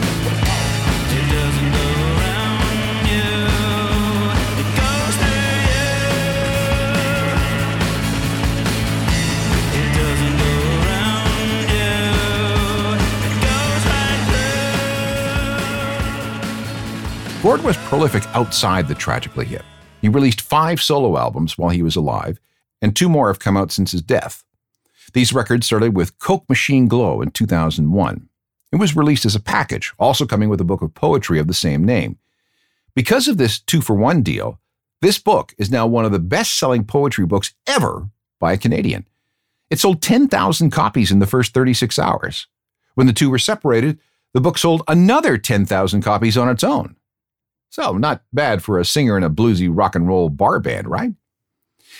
Gord 17.48 17.64
was 17.64 17.78
prolific 17.78 18.26
outside 18.34 18.88
the 18.88 18.94
Tragically 18.94 19.46
Hip. 19.46 19.64
He 20.02 20.11
released 20.11 20.42
five 20.42 20.82
solo 20.82 21.16
albums 21.16 21.56
while 21.56 21.70
he 21.70 21.82
was 21.82 21.96
alive, 21.96 22.38
and 22.82 22.94
two 22.94 23.08
more 23.08 23.28
have 23.28 23.38
come 23.38 23.56
out 23.56 23.72
since 23.72 23.92
his 23.92 24.02
death. 24.02 24.44
These 25.14 25.32
records 25.32 25.64
started 25.64 25.96
with 25.96 26.18
Coke 26.18 26.46
Machine 26.50 26.88
Glow 26.88 27.22
in 27.22 27.30
2001. 27.30 28.28
It 28.70 28.76
was 28.76 28.94
released 28.94 29.24
as 29.24 29.34
a 29.34 29.40
package, 29.40 29.94
also 29.98 30.26
coming 30.26 30.50
with 30.50 30.61
a 30.61 30.64
book 30.64 30.82
of 30.82 30.92
poetry 30.92 31.38
of 31.38 31.46
the 31.46 31.54
same 31.54 31.87
name. 31.87 32.18
Because 32.94 33.28
of 33.28 33.38
this 33.38 33.61
two 33.61 33.80
for 33.80 33.96
one 33.96 34.20
deal, 34.22 34.61
this 35.00 35.18
book 35.18 35.54
is 35.56 35.70
now 35.70 35.87
one 35.87 36.04
of 36.04 36.12
the 36.12 36.18
best 36.18 36.58
selling 36.58 36.84
poetry 36.84 37.24
books 37.24 37.54
ever 37.66 38.11
by 38.38 38.52
a 38.52 38.58
Canadian. 38.58 39.08
It 39.70 39.78
sold 39.78 40.02
10,000 40.02 40.70
copies 40.70 41.11
in 41.11 41.18
the 41.18 41.26
first 41.26 41.54
36 41.54 41.98
hours. 41.98 42.46
When 42.94 43.06
the 43.06 43.14
two 43.14 43.30
were 43.30 43.38
separated, 43.38 43.98
the 44.34 44.42
book 44.42 44.58
sold 44.58 44.82
another 44.87 45.38
10,000 45.38 46.02
copies 46.02 46.37
on 46.37 46.50
its 46.50 46.62
own. 46.62 46.96
So, 47.70 47.92
not 47.92 48.22
bad 48.33 48.62
for 48.62 48.78
a 48.78 48.85
singer 48.85 49.16
in 49.16 49.22
a 49.22 49.31
bluesy 49.31 49.68
rock 49.70 49.94
and 49.94 50.09
roll 50.09 50.31
bar 50.31 50.59
band, 50.59 50.88
right? 50.88 51.12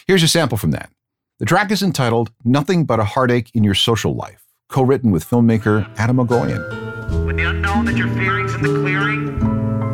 Here's 0.07 0.23
a 0.23 0.29
sample 0.29 0.57
from 0.57 0.71
that. 0.71 0.91
The 1.39 1.45
track 1.45 1.71
is 1.71 1.83
entitled 1.83 2.33
Nothing 2.45 2.85
But 2.85 3.01
a 3.01 3.05
Heartache 3.05 3.51
in 3.55 3.65
Your 3.65 3.75
Social 3.75 4.15
Life, 4.15 4.45
co 4.69 4.83
written 4.83 5.11
with 5.11 5.29
filmmaker 5.29 5.89
Atom 5.99 6.17
Egoyan. 6.17 7.27
When 7.27 7.37
the 7.37 7.45
unknown 7.45 7.85
that 7.85 7.97
you're 7.97 8.09
fearing's 8.09 8.55
in 8.55 8.63
the 8.63 8.81
clearing, 8.81 9.39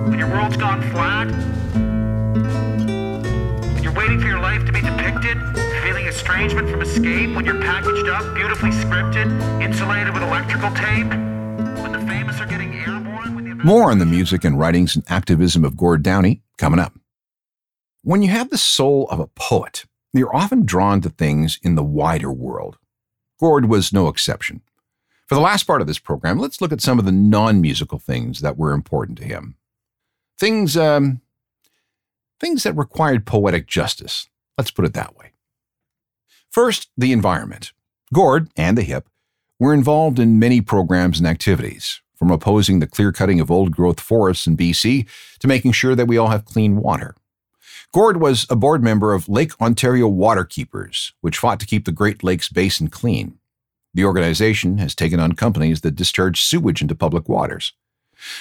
when 0.08 0.18
your 0.18 0.28
world's 0.30 0.56
gone 0.56 0.80
flat, 0.92 1.26
when 3.74 3.82
you're 3.82 3.92
waiting 3.92 4.20
for 4.20 4.26
your 4.28 4.40
life 4.40 4.64
to 4.64 4.72
be 4.72 4.80
depicted, 4.80 5.36
feeling 5.82 6.06
estrangement 6.06 6.70
from 6.70 6.82
escape, 6.82 7.34
when 7.34 7.44
you're 7.44 7.60
packaged 7.60 8.08
up, 8.08 8.32
beautifully 8.34 8.70
scripted, 8.70 9.28
insulated 9.60 10.14
with 10.14 10.22
electrical 10.22 10.70
tape, 10.70 11.08
when 11.82 11.92
the 11.92 12.00
famous 12.08 12.40
are 12.40 12.46
getting 12.46 12.72
More 13.64 13.90
on 13.90 13.98
the 13.98 14.04
music 14.04 14.44
and 14.44 14.58
writings 14.58 14.94
and 14.94 15.02
activism 15.08 15.64
of 15.64 15.74
Gord 15.74 16.02
Downie 16.02 16.42
coming 16.58 16.78
up. 16.78 16.92
When 18.02 18.20
you 18.20 18.28
have 18.28 18.50
the 18.50 18.58
soul 18.58 19.08
of 19.08 19.18
a 19.18 19.26
poet, 19.26 19.86
you're 20.12 20.36
often 20.36 20.66
drawn 20.66 21.00
to 21.00 21.08
things 21.08 21.58
in 21.62 21.74
the 21.74 21.82
wider 21.82 22.30
world. 22.30 22.76
Gord 23.40 23.64
was 23.64 23.90
no 23.90 24.08
exception. 24.08 24.60
For 25.26 25.34
the 25.34 25.40
last 25.40 25.62
part 25.62 25.80
of 25.80 25.86
this 25.86 25.98
program, 25.98 26.38
let's 26.38 26.60
look 26.60 26.72
at 26.72 26.82
some 26.82 26.98
of 26.98 27.06
the 27.06 27.12
non 27.12 27.62
musical 27.62 27.98
things 27.98 28.42
that 28.42 28.58
were 28.58 28.72
important 28.72 29.16
to 29.16 29.24
him. 29.24 29.56
Things, 30.38 30.76
um, 30.76 31.22
things 32.38 32.64
that 32.64 32.74
required 32.74 33.24
poetic 33.24 33.66
justice. 33.66 34.28
Let's 34.58 34.72
put 34.72 34.84
it 34.84 34.92
that 34.92 35.16
way. 35.16 35.32
First, 36.50 36.90
the 36.98 37.12
environment. 37.12 37.72
Gord 38.12 38.50
and 38.58 38.76
the 38.76 38.82
HIP 38.82 39.08
were 39.58 39.72
involved 39.72 40.18
in 40.18 40.38
many 40.38 40.60
programs 40.60 41.18
and 41.18 41.26
activities, 41.26 42.02
from 42.24 42.30
opposing 42.30 42.78
the 42.78 42.86
clear 42.86 43.12
cutting 43.12 43.38
of 43.38 43.50
old 43.50 43.70
growth 43.70 44.00
forests 44.00 44.46
in 44.46 44.56
BC 44.56 45.06
to 45.40 45.46
making 45.46 45.72
sure 45.72 45.94
that 45.94 46.08
we 46.08 46.16
all 46.16 46.28
have 46.28 46.46
clean 46.46 46.76
water. 46.76 47.14
Gord 47.92 48.18
was 48.18 48.46
a 48.48 48.56
board 48.56 48.82
member 48.82 49.12
of 49.12 49.28
Lake 49.28 49.52
Ontario 49.60 50.10
Waterkeepers, 50.10 51.12
which 51.20 51.36
fought 51.36 51.60
to 51.60 51.66
keep 51.66 51.84
the 51.84 51.92
Great 51.92 52.24
Lakes 52.24 52.48
Basin 52.48 52.88
clean. 52.88 53.38
The 53.92 54.06
organization 54.06 54.78
has 54.78 54.94
taken 54.94 55.20
on 55.20 55.32
companies 55.32 55.82
that 55.82 55.96
discharge 55.96 56.40
sewage 56.40 56.80
into 56.80 56.94
public 56.94 57.28
waters. 57.28 57.74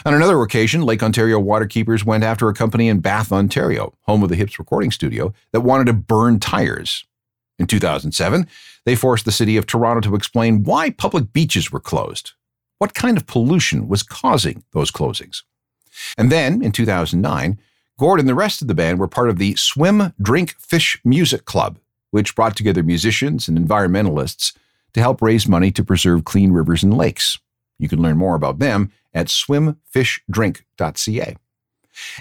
On 0.06 0.14
another 0.14 0.42
occasion, 0.42 0.84
Lake 0.84 1.04
Ontario 1.04 1.42
Waterkeepers 1.42 2.06
went 2.06 2.24
after 2.24 2.48
a 2.48 2.54
company 2.54 2.88
in 2.88 3.02
Bath, 3.02 3.34
Ontario, 3.34 3.94
home 4.04 4.24
of 4.24 4.30
the 4.30 4.38
Hips 4.38 4.58
recording 4.60 4.92
studio, 4.92 5.34
that 5.52 5.60
wanted 5.60 5.88
to 5.88 5.94
burn 5.94 6.40
tires. 6.40 7.04
In 7.60 7.68
2007, 7.68 8.48
they 8.86 8.96
forced 8.96 9.26
the 9.26 9.32
city 9.34 9.58
of 9.58 9.66
Toronto 9.66 10.00
to 10.10 10.16
explain 10.16 10.64
why 10.64 10.90
public 10.90 11.34
beaches 11.34 11.70
were 11.70 11.82
closed. 11.82 12.32
What 12.84 12.94
kind 12.94 13.16
of 13.16 13.28
pollution 13.28 13.88
was 13.88 14.04
causing 14.04 14.66
those 14.74 14.92
closings? 14.92 15.44
And 16.18 16.30
then, 16.30 16.62
in 16.62 16.74
2009, 16.74 17.58
Gord 17.98 18.20
and 18.20 18.28
the 18.28 18.36
rest 18.36 18.62
of 18.62 18.68
the 18.68 18.76
band 18.76 19.00
were 19.00 19.08
part 19.08 19.30
of 19.30 19.38
the 19.38 19.56
Swim, 19.56 20.12
Drink, 20.22 20.56
Fish 20.60 21.00
Music 21.06 21.46
Club, 21.46 21.80
which 22.12 22.36
brought 22.36 22.58
together 22.58 22.84
musicians 22.84 23.48
and 23.48 23.58
environmentalists 23.58 24.54
to 24.96 25.00
help 25.00 25.22
raise 25.22 25.48
money 25.48 25.72
to 25.72 25.82
preserve 25.82 26.26
clean 26.26 26.52
rivers 26.52 26.84
and 26.84 26.98
lakes. 26.98 27.40
You 27.80 27.88
can 27.88 28.02
learn 28.02 28.18
more 28.18 28.36
about 28.36 28.60
them 28.60 28.92
at 29.14 29.28
swimfishdrink.ca. 29.28 31.38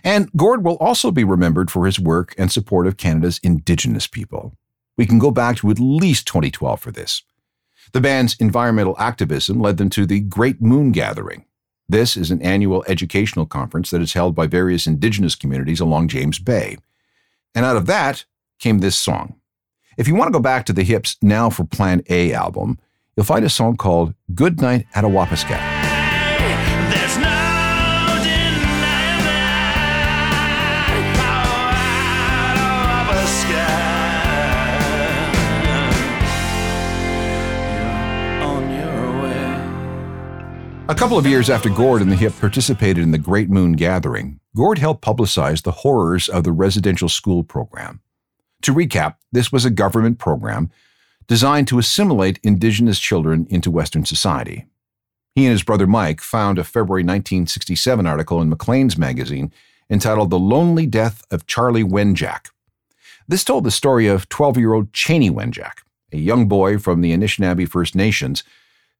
And 0.04 0.30
Gord 0.36 0.64
will 0.64 0.76
also 0.76 1.10
be 1.10 1.24
remembered 1.24 1.72
for 1.72 1.86
his 1.86 1.98
work 1.98 2.36
and 2.38 2.52
support 2.52 2.86
of 2.86 2.96
Canada's 2.96 3.40
Indigenous 3.42 4.06
people. 4.06 4.52
We 4.96 5.06
can 5.06 5.18
go 5.18 5.32
back 5.32 5.56
to 5.56 5.72
at 5.72 5.80
least 5.80 6.28
2012 6.28 6.78
for 6.78 6.92
this. 6.92 7.24
The 7.92 8.00
band's 8.00 8.36
environmental 8.40 8.96
activism 8.98 9.60
led 9.60 9.76
them 9.76 9.90
to 9.90 10.06
the 10.06 10.20
Great 10.20 10.62
Moon 10.62 10.92
Gathering. 10.92 11.44
This 11.88 12.16
is 12.16 12.30
an 12.30 12.40
annual 12.40 12.84
educational 12.88 13.44
conference 13.44 13.90
that 13.90 14.00
is 14.00 14.14
held 14.14 14.34
by 14.34 14.46
various 14.46 14.86
Indigenous 14.86 15.34
communities 15.34 15.80
along 15.80 16.08
James 16.08 16.38
Bay. 16.38 16.78
And 17.54 17.66
out 17.66 17.76
of 17.76 17.84
that 17.86 18.24
came 18.58 18.78
this 18.78 18.96
song. 18.96 19.36
If 19.98 20.08
you 20.08 20.14
want 20.14 20.28
to 20.28 20.32
go 20.32 20.40
back 20.40 20.64
to 20.66 20.72
the 20.72 20.84
Hips 20.84 21.16
Now 21.20 21.50
for 21.50 21.64
Plan 21.64 22.02
A 22.08 22.32
album, 22.32 22.78
you'll 23.14 23.26
find 23.26 23.44
a 23.44 23.50
song 23.50 23.76
called 23.76 24.14
Good 24.34 24.58
Night 24.58 24.86
Attawapiskat. 24.94 25.71
A 40.88 40.96
couple 40.96 41.16
of 41.16 41.26
years 41.26 41.48
after 41.48 41.70
Gord 41.70 42.02
and 42.02 42.10
the 42.10 42.16
Hip 42.16 42.32
participated 42.40 43.04
in 43.04 43.12
the 43.12 43.18
Great 43.18 43.48
Moon 43.48 43.74
Gathering, 43.74 44.40
Gord 44.56 44.78
helped 44.78 45.04
publicize 45.04 45.62
the 45.62 45.70
horrors 45.70 46.28
of 46.28 46.42
the 46.42 46.50
residential 46.50 47.08
school 47.08 47.44
program. 47.44 48.00
To 48.62 48.74
recap, 48.74 49.14
this 49.30 49.52
was 49.52 49.64
a 49.64 49.70
government 49.70 50.18
program 50.18 50.72
designed 51.28 51.68
to 51.68 51.78
assimilate 51.78 52.40
Indigenous 52.42 52.98
children 52.98 53.46
into 53.48 53.70
Western 53.70 54.04
society. 54.04 54.66
He 55.36 55.44
and 55.46 55.52
his 55.52 55.62
brother 55.62 55.86
Mike 55.86 56.20
found 56.20 56.58
a 56.58 56.64
February 56.64 57.02
1967 57.02 58.04
article 58.04 58.42
in 58.42 58.48
Maclean's 58.48 58.98
magazine 58.98 59.52
entitled 59.88 60.30
The 60.30 60.38
Lonely 60.38 60.86
Death 60.86 61.24
of 61.30 61.46
Charlie 61.46 61.84
Wenjack. 61.84 62.50
This 63.28 63.44
told 63.44 63.62
the 63.62 63.70
story 63.70 64.08
of 64.08 64.28
12 64.28 64.58
year 64.58 64.72
old 64.72 64.92
Chanie 64.92 65.30
Wenjack, 65.30 65.84
a 66.12 66.18
young 66.18 66.48
boy 66.48 66.76
from 66.76 67.02
the 67.02 67.16
Anishinaabe 67.16 67.68
First 67.68 67.94
Nations 67.94 68.42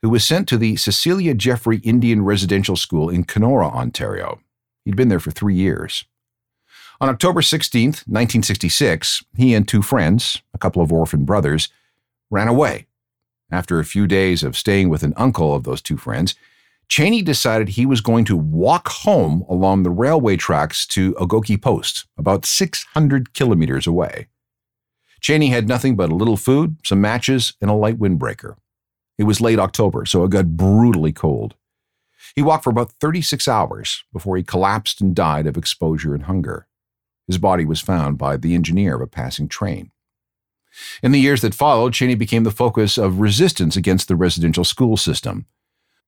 who 0.03 0.11
was 0.11 0.25
sent 0.25 0.49
to 0.49 0.59
the 0.59 0.77
Cecilia 0.77 1.33
Jeffrey 1.33 1.79
Indian 1.79 2.23
Residential 2.23 2.77
School 2.77 3.09
in 3.09 3.25
Kenora, 3.25 3.69
Ontario. 3.69 4.41
He'd 4.85 4.97
been 4.97 5.09
there 5.09 5.21
for 5.21 5.31
three 5.31 5.55
years. 5.55 6.05
On 7.01 7.09
October 7.09 7.41
16, 7.41 7.87
1966, 7.87 9.25
he 9.37 9.55
and 9.55 9.67
two 9.67 9.81
friends, 9.81 10.43
a 10.53 10.59
couple 10.59 10.83
of 10.83 10.93
orphan 10.93 11.25
brothers, 11.25 11.69
ran 12.31 12.49
away. 12.49 12.87
After 13.51 13.79
a 13.79 13.85
few 13.85 14.07
days 14.07 14.43
of 14.43 14.57
staying 14.57 14.89
with 14.89 15.03
an 15.03 15.15
uncle 15.17 15.55
of 15.55 15.65
those 15.65 15.83
two 15.83 15.97
friends, 15.97 16.35
Chanie 16.89 17.25
decided 17.25 17.71
he 17.71 17.87
was 17.87 18.01
going 18.01 18.25
to 18.27 18.37
walk 18.37 18.89
home 18.89 19.45
along 19.49 19.83
the 19.83 19.91
railway 19.91 20.37
tracks 20.37 20.87
to 20.89 21.15
Ogoki 21.15 21.61
Post, 21.61 22.07
about 22.19 22.45
600 22.45 23.35
kilometers 23.35 23.87
away. 23.87 24.29
Chanie 25.21 25.51
had 25.51 25.69
nothing 25.69 25.97
but 25.97 26.11
a 26.11 26.15
little 26.15 26.37
food, 26.37 26.77
some 26.85 27.01
matches, 27.01 27.55
and 27.61 27.71
a 27.71 27.75
light 27.75 27.99
windbreaker. 27.99 28.57
It 29.23 29.27
was 29.27 29.41
late 29.41 29.61
October, 29.61 30.05
so 30.05 30.25
it 30.25 30.33
got 30.33 30.57
brutally 30.57 31.13
cold. 31.13 31.55
He 32.35 32.43
walked 32.43 32.65
for 32.65 32.71
about 32.71 32.91
36 32.91 33.47
hours 33.47 34.03
before 34.13 34.37
he 34.37 34.43
collapsed 34.43 35.01
and 35.01 35.15
died 35.15 35.47
of 35.47 35.57
exposure 35.57 36.13
and 36.13 36.25
hunger. 36.25 36.67
His 37.29 37.39
body 37.39 37.65
was 37.65 37.81
found 37.81 38.19
by 38.19 38.37
the 38.37 38.57
engineer 38.57 38.97
of 38.97 39.01
a 39.01 39.07
passing 39.07 39.47
train. 39.47 39.93
In 41.05 41.13
the 41.13 41.21
years 41.21 41.41
that 41.43 41.55
followed, 41.55 41.93
Chanie 41.93 42.19
became 42.19 42.43
the 42.43 42.51
focus 42.51 42.99
of 42.99 43.21
resistance 43.21 43.77
against 43.77 44.09
the 44.09 44.17
residential 44.17 44.65
school 44.65 44.97
system. 44.97 45.47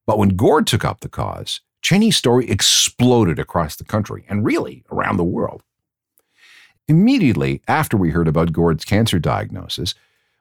But 0.08 0.18
when 0.18 0.30
Gord 0.30 0.66
took 0.66 0.84
up 0.84 0.98
the 0.98 1.08
cause, 1.08 1.60
Chanie's 1.84 2.16
story 2.16 2.50
exploded 2.50 3.38
across 3.38 3.76
the 3.76 3.84
country 3.84 4.24
and 4.28 4.44
really 4.44 4.82
around 4.90 5.18
the 5.18 5.22
world. 5.22 5.62
Immediately 6.88 7.62
after 7.68 7.96
we 7.96 8.10
heard 8.10 8.26
about 8.26 8.52
Gord's 8.52 8.84
cancer 8.84 9.20
diagnosis, 9.20 9.94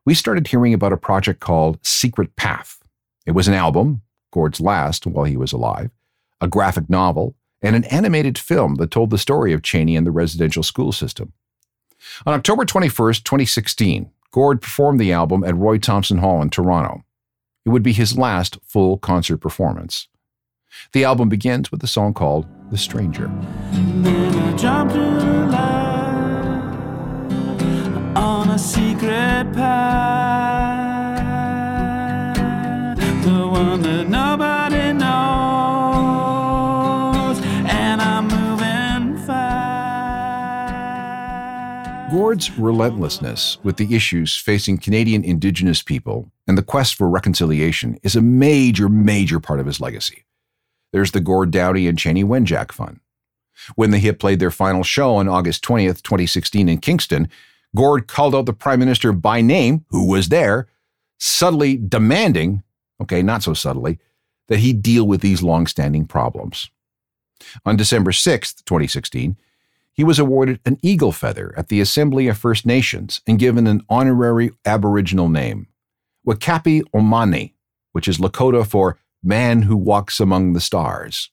we 0.06 0.13
started 0.13 0.48
hearing 0.48 0.74
about 0.74 0.94
a 0.94 0.98
project 0.98 1.39
called 1.39 1.80
Secret 1.86 2.36
Path. 2.36 2.80
It 3.26 3.32
was 3.32 3.48
an 3.48 3.54
album, 3.54 4.02
Gord's 4.32 4.60
last 4.60 5.08
while 5.08 5.26
he 5.26 5.38
was 5.38 5.54
alive, 5.54 5.92
a 6.42 6.48
graphic 6.48 6.89
novel, 6.89 7.36
and 7.62 7.76
an 7.76 7.86
animated 7.86 8.38
film 8.38 8.76
that 8.76 8.92
told 8.92 9.10
the 9.10 9.18
story 9.18 9.54
of 9.54 9.62
Chanie 9.62 9.98
and 9.98 10.06
the 10.06 10.12
residential 10.12 10.63
school 10.63 10.92
system. 10.92 11.32
On 12.26 12.34
October 12.34 12.66
21st, 12.66 13.24
2016, 13.24 14.12
Gord 14.32 14.62
performed 14.62 15.00
the 15.00 15.13
album 15.13 15.44
at 15.44 15.56
Roy 15.56 15.78
Thomson 15.78 16.18
Hall 16.18 16.42
in 16.42 16.50
Toronto. 16.50 17.04
It 17.66 17.70
would 17.70 17.84
be 17.84 17.94
his 17.94 18.18
last 18.18 18.58
full 18.66 18.98
concert 18.98 19.38
performance. 19.38 20.10
The 20.92 21.06
album 21.06 21.30
begins 21.30 21.72
with 21.72 21.82
a 21.84 21.88
song 21.88 22.13
called 22.13 22.46
The 22.72 22.78
Stranger 22.78 23.32
secret 28.58 29.52
path, 29.54 31.18
the 33.24 33.48
one 33.48 33.82
that 33.82 34.08
nobody 34.08 34.94
knows, 34.94 35.04
and 37.66 38.02
I'm 38.02 38.28
moving 38.28 39.18
fast. 39.26 40.74
Gord's 42.12 42.52
relentlessness 42.58 43.58
with 43.63 43.78
the 43.78 43.96
issues 43.96 44.36
facing 44.36 44.78
Canadian 44.78 45.24
Indigenous 45.24 45.82
people 45.82 46.30
and 46.48 46.58
the 46.58 46.63
quest 46.63 46.96
for 46.96 47.10
reconciliation 47.10 47.98
is 48.04 48.16
a 48.16 48.22
major, 48.22 48.89
major 48.89 49.39
part 49.39 49.60
of 49.60 49.66
his 49.66 49.80
legacy. 49.82 50.26
There's 50.92 51.12
the 51.12 51.22
Gord 51.22 51.52
Downie 51.52 51.88
and 51.88 51.98
Chanie 51.98 52.24
Wenjack 52.24 52.72
Fund. 52.72 53.00
When 53.76 53.92
the 53.92 53.98
Hip 53.98 54.20
played 54.20 54.39
their 54.39 54.52
final 54.52 54.84
show 54.84 55.16
on 55.16 55.28
August 55.28 55.63
20th, 55.63 56.04
2016 56.04 56.70
in 56.70 56.78
Kingston, 56.80 57.30
Gord 57.76 58.08
called 58.08 58.36
out 58.36 58.46
the 58.46 58.54
Prime 58.54 58.80
Minister 58.80 59.12
by 59.12 59.42
name, 59.42 59.86
who 59.90 60.08
was 60.08 60.30
there, 60.30 60.68
subtly 61.18 61.78
demanding, 61.78 62.64
okay, 63.02 63.22
not 63.22 63.44
so 63.44 63.54
subtly, 63.54 64.00
that 64.48 64.60
he 64.60 64.74
deal 64.74 65.06
with 65.06 65.22
these 65.22 65.42
long-standing 65.42 66.06
problems. 66.06 66.70
On 67.66 67.76
December 67.76 68.12
6th, 68.12 68.64
2016, 68.66 69.38
he 69.94 70.04
was 70.04 70.20
awarded 70.20 70.60
an 70.66 70.78
eagle 70.82 71.12
feather 71.12 71.54
at 71.56 71.68
the 71.68 71.80
Assembly 71.80 72.28
of 72.28 72.38
First 72.38 72.66
Nations 72.66 73.22
and 73.28 73.40
given 73.40 73.68
an 73.68 73.84
honorary 73.90 74.52
Aboriginal 74.66 75.30
name, 75.30 75.68
Wicapi 76.28 76.82
Omani, 76.96 77.54
which 77.92 78.08
is 78.08 78.18
Lakota 78.18 78.66
for 78.66 78.98
man 79.24 79.64
who 79.64 79.78
walks 79.78 80.20
among 80.20 80.54
the 80.54 80.62
stars. 80.62 81.30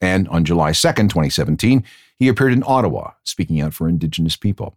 And 0.00 0.28
on 0.28 0.44
July 0.44 0.70
2nd, 0.70 1.08
2017, 1.08 1.84
he 2.18 2.28
appeared 2.28 2.52
in 2.52 2.62
Ottawa, 2.66 3.12
speaking 3.24 3.60
out 3.60 3.74
for 3.74 3.88
Indigenous 3.88 4.36
people. 4.36 4.76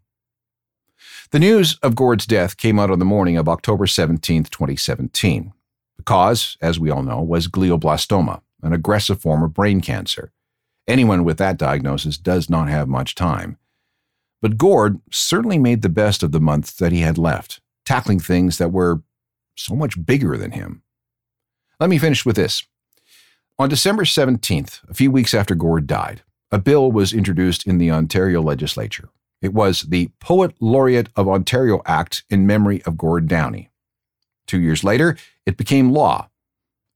The 1.32 1.38
news 1.38 1.78
of 1.84 1.94
Gord's 1.94 2.26
death 2.26 2.58
came 2.58 2.80
out 2.80 2.90
on 2.90 2.98
the 2.98 3.06
morning 3.06 3.38
of 3.38 3.48
October 3.48 3.86
17, 3.86 4.46
2017. 4.46 5.54
The 5.98 6.04
cause, 6.04 6.58
as 6.60 6.80
we 6.80 6.90
all 6.90 7.04
know, 7.04 7.22
was 7.22 7.48
glioblastoma, 7.48 8.42
an 8.64 8.74
aggressive 8.74 9.22
form 9.22 9.44
of 9.44 9.54
brain 9.54 9.80
cancer. 9.80 10.32
Anyone 10.88 11.24
with 11.24 11.38
that 11.38 11.58
diagnosis 11.58 12.18
does 12.18 12.50
not 12.50 12.68
have 12.68 12.88
much 12.88 13.14
time. 13.14 13.60
But 14.42 14.58
Gord 14.58 15.02
certainly 15.12 15.60
made 15.60 15.84
the 15.84 15.90
best 15.90 16.24
of 16.24 16.32
the 16.32 16.40
months 16.40 16.74
that 16.74 16.92
he 16.92 17.02
had 17.02 17.20
left, 17.20 17.62
tackling 17.86 18.20
things 18.20 18.58
that 18.58 18.72
were 18.72 19.04
so 19.56 19.76
much 19.76 20.04
bigger 20.04 20.36
than 20.36 20.52
him. 20.52 20.82
Let 21.80 21.92
me 21.92 22.00
finish 22.00 22.26
with 22.26 22.38
this. 22.38 22.66
On 23.60 23.70
December 23.70 24.04
17th, 24.04 24.90
a 24.90 24.96
few 24.96 25.12
weeks 25.12 25.36
after 25.36 25.54
Gord 25.54 25.86
died, 25.86 26.24
a 26.50 26.58
bill 26.58 26.92
was 26.92 27.14
introduced 27.14 27.68
in 27.68 27.78
the 27.78 27.92
Ontario 27.92 28.42
legislature. 28.42 29.10
It 29.42 29.54
was 29.54 29.84
the 29.84 30.10
Poet 30.20 30.56
Laureate 30.60 31.10
of 31.16 31.28
Ontario 31.28 31.82
Act 31.86 32.24
in 32.30 32.46
memory 32.46 32.82
of 32.84 32.98
Gord 32.98 33.28
Downie. 33.28 33.70
Two 34.48 34.60
years 34.60 34.84
later, 34.84 35.18
it 35.46 35.58
became 35.58 35.94
law, 35.94 36.30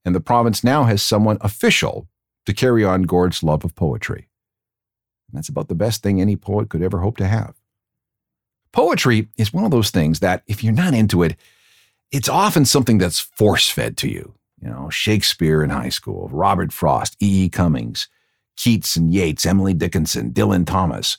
and 0.03 0.13
the 0.13 0.19
province 0.19 0.63
now 0.63 0.83
has 0.83 1.01
someone 1.01 1.37
official 1.41 2.07
to 2.45 2.53
carry 2.53 2.83
on 2.83 3.03
Gord's 3.03 3.43
love 3.43 3.63
of 3.63 3.75
poetry. 3.75 4.27
And 5.29 5.37
that's 5.37 5.49
about 5.49 5.67
the 5.67 5.75
best 5.75 6.03
thing 6.03 6.19
any 6.19 6.35
poet 6.35 6.69
could 6.69 6.81
ever 6.81 6.99
hope 6.99 7.17
to 7.17 7.27
have. 7.27 7.55
Poetry 8.71 9.29
is 9.37 9.53
one 9.53 9.63
of 9.63 9.71
those 9.71 9.91
things 9.91 10.19
that, 10.19 10.43
if 10.47 10.63
you're 10.63 10.73
not 10.73 10.93
into 10.93 11.23
it, 11.23 11.35
it's 12.11 12.27
often 12.27 12.65
something 12.65 12.97
that's 12.97 13.19
force 13.19 13.69
fed 13.69 13.97
to 13.97 14.09
you. 14.09 14.33
You 14.61 14.69
know, 14.69 14.89
Shakespeare 14.89 15.63
in 15.63 15.69
high 15.69 15.89
school, 15.89 16.29
Robert 16.31 16.73
Frost, 16.73 17.15
E. 17.21 17.45
E. 17.45 17.49
Cummings, 17.49 18.07
Keats 18.55 18.95
and 18.95 19.13
Yeats, 19.13 19.45
Emily 19.45 19.73
Dickinson, 19.73 20.31
Dylan 20.31 20.65
Thomas. 20.65 21.17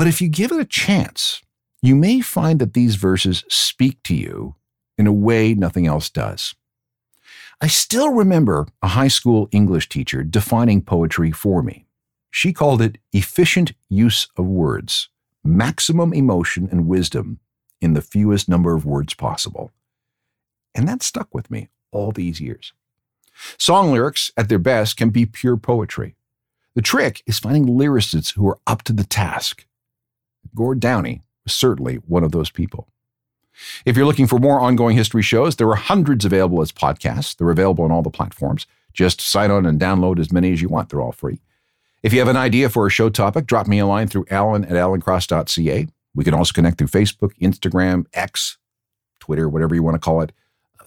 But 0.00 0.08
if 0.08 0.22
you 0.22 0.30
give 0.30 0.50
it 0.50 0.58
a 0.58 0.64
chance, 0.64 1.42
you 1.82 1.94
may 1.94 2.22
find 2.22 2.58
that 2.58 2.72
these 2.72 2.94
verses 2.94 3.44
speak 3.50 4.02
to 4.04 4.14
you 4.14 4.54
in 4.96 5.06
a 5.06 5.12
way 5.12 5.52
nothing 5.52 5.86
else 5.86 6.08
does. 6.08 6.54
I 7.60 7.66
still 7.66 8.08
remember 8.08 8.66
a 8.80 8.88
high 8.88 9.08
school 9.08 9.50
English 9.52 9.90
teacher 9.90 10.24
defining 10.24 10.80
poetry 10.80 11.32
for 11.32 11.62
me. 11.62 11.84
She 12.30 12.54
called 12.54 12.80
it 12.80 12.96
efficient 13.12 13.72
use 13.90 14.26
of 14.38 14.46
words, 14.46 15.10
maximum 15.44 16.14
emotion 16.14 16.66
and 16.70 16.86
wisdom 16.86 17.38
in 17.82 17.92
the 17.92 18.00
fewest 18.00 18.48
number 18.48 18.74
of 18.74 18.86
words 18.86 19.12
possible. 19.12 19.70
And 20.74 20.88
that 20.88 21.02
stuck 21.02 21.34
with 21.34 21.50
me 21.50 21.68
all 21.92 22.10
these 22.10 22.40
years. 22.40 22.72
Song 23.58 23.92
lyrics, 23.92 24.32
at 24.34 24.48
their 24.48 24.58
best, 24.58 24.96
can 24.96 25.10
be 25.10 25.26
pure 25.26 25.58
poetry. 25.58 26.16
The 26.74 26.80
trick 26.80 27.22
is 27.26 27.38
finding 27.38 27.66
lyricists 27.66 28.32
who 28.32 28.48
are 28.48 28.60
up 28.66 28.80
to 28.84 28.94
the 28.94 29.04
task. 29.04 29.66
Gord 30.54 30.80
Downie 30.80 31.22
was 31.44 31.54
certainly 31.54 31.96
one 31.96 32.24
of 32.24 32.32
those 32.32 32.50
people. 32.50 32.88
If 33.84 33.96
you're 33.96 34.06
looking 34.06 34.26
for 34.26 34.38
more 34.38 34.60
ongoing 34.60 34.96
history 34.96 35.22
shows, 35.22 35.56
there 35.56 35.68
are 35.68 35.76
hundreds 35.76 36.24
available 36.24 36.62
as 36.62 36.72
podcasts. 36.72 37.36
They're 37.36 37.50
available 37.50 37.84
on 37.84 37.92
all 37.92 38.02
the 38.02 38.10
platforms. 38.10 38.66
Just 38.92 39.20
sign 39.20 39.50
on 39.50 39.66
and 39.66 39.80
download 39.80 40.18
as 40.18 40.32
many 40.32 40.52
as 40.52 40.62
you 40.62 40.68
want. 40.68 40.88
They're 40.88 41.00
all 41.00 41.12
free. 41.12 41.40
If 42.02 42.12
you 42.12 42.18
have 42.20 42.28
an 42.28 42.36
idea 42.36 42.70
for 42.70 42.86
a 42.86 42.90
show 42.90 43.10
topic, 43.10 43.46
drop 43.46 43.66
me 43.66 43.78
a 43.78 43.86
line 43.86 44.08
through 44.08 44.24
alan 44.30 44.64
at 44.64 44.72
alancross.ca. 44.72 45.86
We 46.14 46.24
can 46.24 46.34
also 46.34 46.52
connect 46.52 46.78
through 46.78 46.88
Facebook, 46.88 47.36
Instagram, 47.38 48.06
X, 48.14 48.58
Twitter, 49.20 49.48
whatever 49.48 49.74
you 49.74 49.82
want 49.82 49.94
to 49.96 50.00
call 50.00 50.22
it, 50.22 50.32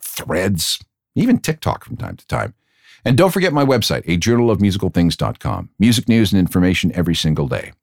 threads, 0.02 0.84
even 1.16 1.38
TikTok 1.38 1.86
from 1.86 1.98
time 1.98 2.18
to 2.18 2.28
time. 2.28 2.56
And 3.06 3.18
don't 3.18 3.32
forget 3.32 3.54
my 3.54 3.64
website, 3.64 4.04
a. 4.08 5.68
Music 5.80 6.10
news 6.10 6.32
and 6.34 6.40
information 6.40 6.92
every 6.96 7.16
single 7.16 7.48
day. 7.48 7.74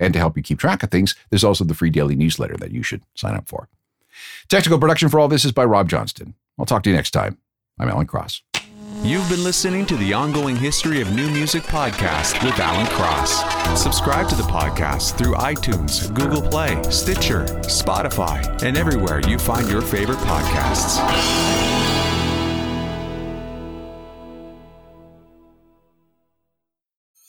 And 0.00 0.12
to 0.12 0.18
help 0.18 0.36
you 0.36 0.42
keep 0.42 0.58
track 0.58 0.82
of 0.82 0.90
things, 0.90 1.14
there's 1.30 1.44
also 1.44 1.64
the 1.64 1.74
free 1.74 1.90
daily 1.90 2.14
newsletter 2.16 2.56
that 2.58 2.70
you 2.70 2.82
should 2.82 3.02
sign 3.14 3.34
up 3.34 3.48
for. 3.48 3.68
Technical 4.48 4.78
production 4.78 5.08
for 5.08 5.20
all 5.20 5.28
this 5.28 5.44
is 5.44 5.52
by 5.52 5.64
Rob 5.64 5.88
Johnston. 5.88 6.34
I'll 6.58 6.66
talk 6.66 6.82
to 6.84 6.90
you 6.90 6.96
next 6.96 7.10
time. 7.12 7.38
I'm 7.78 7.88
Alan 7.88 8.06
Cross. 8.06 8.42
You've 9.02 9.28
been 9.28 9.44
listening 9.44 9.86
to 9.86 9.96
the 9.96 10.12
Ongoing 10.12 10.56
History 10.56 11.00
of 11.00 11.14
New 11.14 11.30
Music 11.30 11.62
podcast 11.62 12.42
with 12.44 12.58
Alan 12.58 12.86
Cross. 12.86 13.80
Subscribe 13.80 14.28
to 14.28 14.34
the 14.34 14.42
podcast 14.42 15.16
through 15.16 15.34
iTunes, 15.34 16.12
Google 16.14 16.42
Play, 16.42 16.82
Stitcher, 16.90 17.44
Spotify, 17.62 18.62
and 18.62 18.76
everywhere 18.76 19.20
you 19.28 19.38
find 19.38 19.70
your 19.70 19.82
favorite 19.82 20.18
podcasts. 20.18 21.87